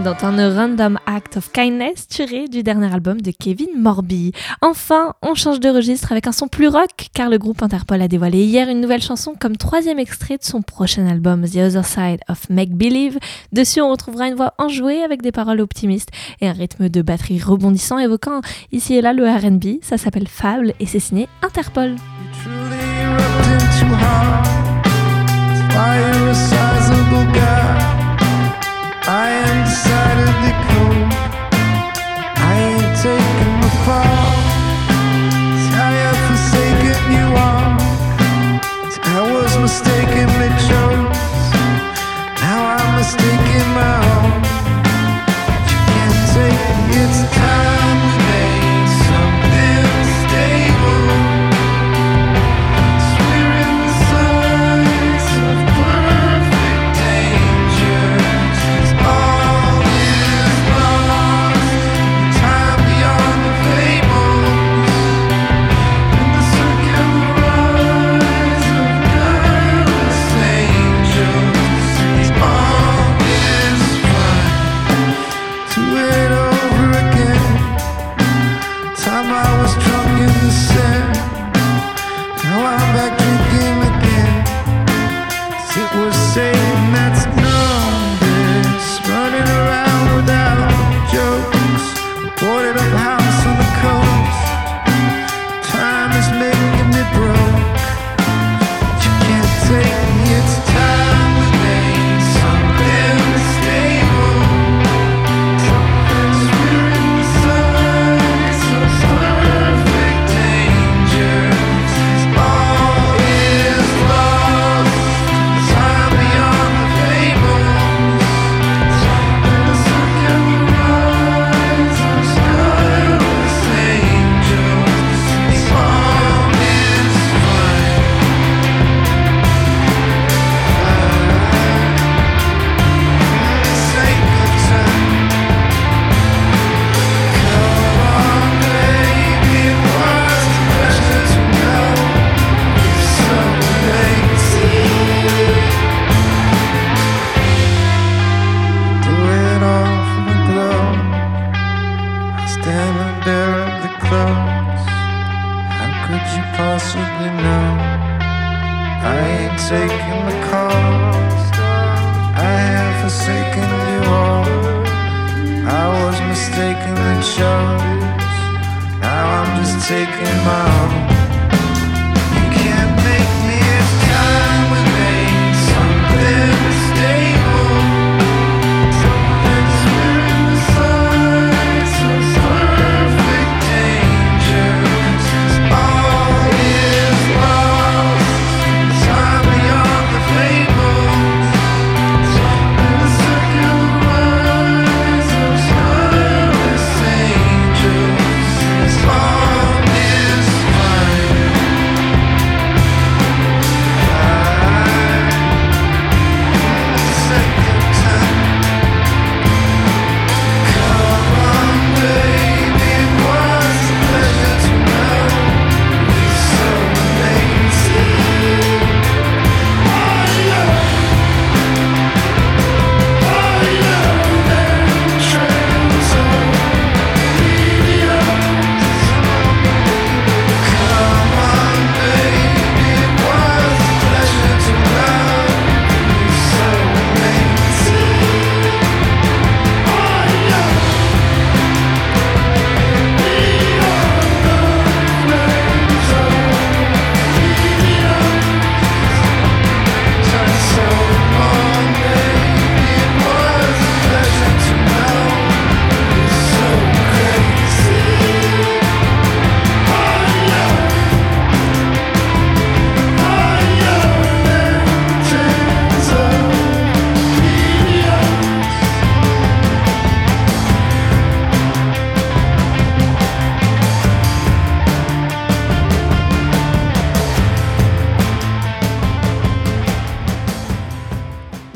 dans 0.00 0.14
un 0.22 0.54
Random 0.54 0.98
Act 1.04 1.36
of 1.36 1.52
Kindness 1.52 2.08
tiré 2.08 2.48
du 2.48 2.62
dernier 2.62 2.90
album 2.90 3.20
de 3.20 3.30
Kevin 3.30 3.68
Morby. 3.76 4.32
Enfin, 4.62 5.12
on 5.20 5.34
change 5.34 5.60
de 5.60 5.68
registre 5.68 6.12
avec 6.12 6.26
un 6.26 6.32
son 6.32 6.48
plus 6.48 6.68
rock 6.68 7.08
car 7.12 7.28
le 7.28 7.36
groupe 7.36 7.62
Interpol 7.62 8.00
a 8.00 8.08
dévoilé 8.08 8.38
hier 8.38 8.70
une 8.70 8.80
nouvelle 8.80 9.02
chanson 9.02 9.34
comme 9.38 9.58
troisième 9.58 9.98
extrait 9.98 10.38
de 10.38 10.44
son 10.44 10.62
prochain 10.62 11.06
album 11.06 11.44
The 11.46 11.56
Other 11.56 11.84
Side 11.84 12.20
of 12.28 12.48
Make 12.48 12.70
Believe. 12.70 13.18
Dessus, 13.52 13.82
on 13.82 13.90
retrouvera 13.90 14.28
une 14.28 14.34
voix 14.34 14.54
enjouée 14.56 15.02
avec 15.02 15.20
des 15.20 15.32
paroles 15.32 15.60
optimistes 15.60 16.10
et 16.40 16.48
un 16.48 16.52
rythme 16.52 16.88
de 16.88 17.02
batterie 17.02 17.40
rebondissant 17.40 17.98
évoquant 17.98 18.40
ici 18.70 18.94
et 18.94 19.02
là 19.02 19.12
le 19.12 19.28
RB. 19.28 19.82
Ça 19.82 19.98
s'appelle 19.98 20.28
Fable 20.28 20.72
et 20.80 20.86
c'est 20.86 21.00
signé 21.00 21.28
Interpol. 21.42 21.96
Sticking 43.02 43.74
my 43.74 43.82
heart. 43.82 44.21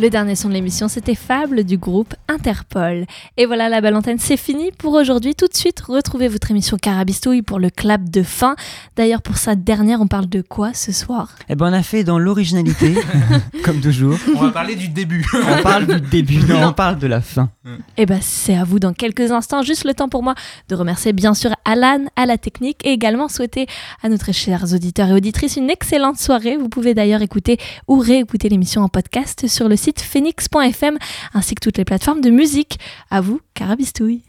Le 0.07 0.11
dernier 0.11 0.37
son 0.37 0.51
de 0.51 0.55
l'émission, 0.55 0.87
c'était 0.87 1.17
Fable 1.17 1.65
du 1.65 1.79
groupe 1.79 2.15
Interpol. 2.47 3.07
Et 3.37 3.45
voilà, 3.45 3.69
la 3.69 3.81
belle 3.81 3.97
antenne, 3.97 4.21
c'est 4.21 4.37
fini 4.37 4.71
pour 4.71 4.93
aujourd'hui. 4.93 5.35
Tout 5.35 5.49
de 5.49 5.57
suite, 5.57 5.81
retrouvez 5.81 6.29
votre 6.29 6.49
émission 6.53 6.77
Carabistouille 6.77 7.43
pour 7.43 7.59
le 7.59 7.71
clap 7.71 8.09
de 8.09 8.23
fin. 8.23 8.55
D'ailleurs, 8.95 9.21
pour 9.21 9.37
sa 9.37 9.57
dernière, 9.57 10.01
on 10.01 10.07
parle 10.07 10.29
de 10.29 10.43
quoi 10.43 10.73
ce 10.73 10.93
soir? 10.93 11.31
Eh 11.49 11.57
ben, 11.57 11.71
on 11.71 11.73
a 11.73 11.83
fait 11.83 12.05
dans 12.05 12.21
l'originalité, 12.21 12.95
comme 13.65 13.81
toujours. 13.81 14.17
On 14.37 14.43
va 14.43 14.51
parler 14.51 14.77
du 14.77 14.87
début. 14.89 15.27
On 15.35 15.63
parle 15.65 15.87
du 15.87 16.01
début, 16.01 16.39
non, 16.47 16.69
on 16.69 16.73
parle 16.73 16.99
de 16.99 17.09
la 17.09 17.21
fin. 17.21 17.51
Eh 17.97 18.07
ben, 18.07 18.21
c'est 18.23 18.57
à 18.57 18.63
vous 18.63 18.79
dans 18.79 18.93
quelques 18.93 19.33
instants. 19.33 19.63
Juste 19.63 19.85
le 19.85 19.95
temps 19.95 20.09
pour 20.09 20.23
moi 20.23 20.37
de 20.69 20.77
remercier 20.77 21.13
bien 21.13 21.35
sûr 21.35 21.51
Alan 21.65 22.05
à 22.15 22.27
la 22.27 22.39
technique 22.39 22.87
et 22.87 22.93
également 22.93 23.29
souhaiter 23.29 23.67
à 24.05 24.09
notre 24.09 24.31
chers 24.31 24.73
auditeurs 24.73 25.09
et 25.09 25.15
auditrices 25.15 25.57
une 25.57 25.69
excellente 25.69 26.19
soirée. 26.19 26.57
Vous 26.57 26.69
pouvez 26.69 26.95
d'ailleurs 26.95 27.23
écouter 27.23 27.59
ou 27.89 27.99
réécouter 27.99 28.49
l'émission 28.49 28.83
en 28.83 28.89
podcast 28.89 29.49
sur 29.49 29.69
le 29.69 29.75
site 29.75 30.01
phoenix.fm 30.01 30.97
ainsi 31.35 31.57
que 31.57 31.61
toutes 31.61 31.79
les 31.79 31.85
plateformes 31.85 32.21
de 32.21 32.36
musique. 32.37 32.79
À 33.11 33.21
vous, 33.21 33.41
carabistouille. 33.55 34.23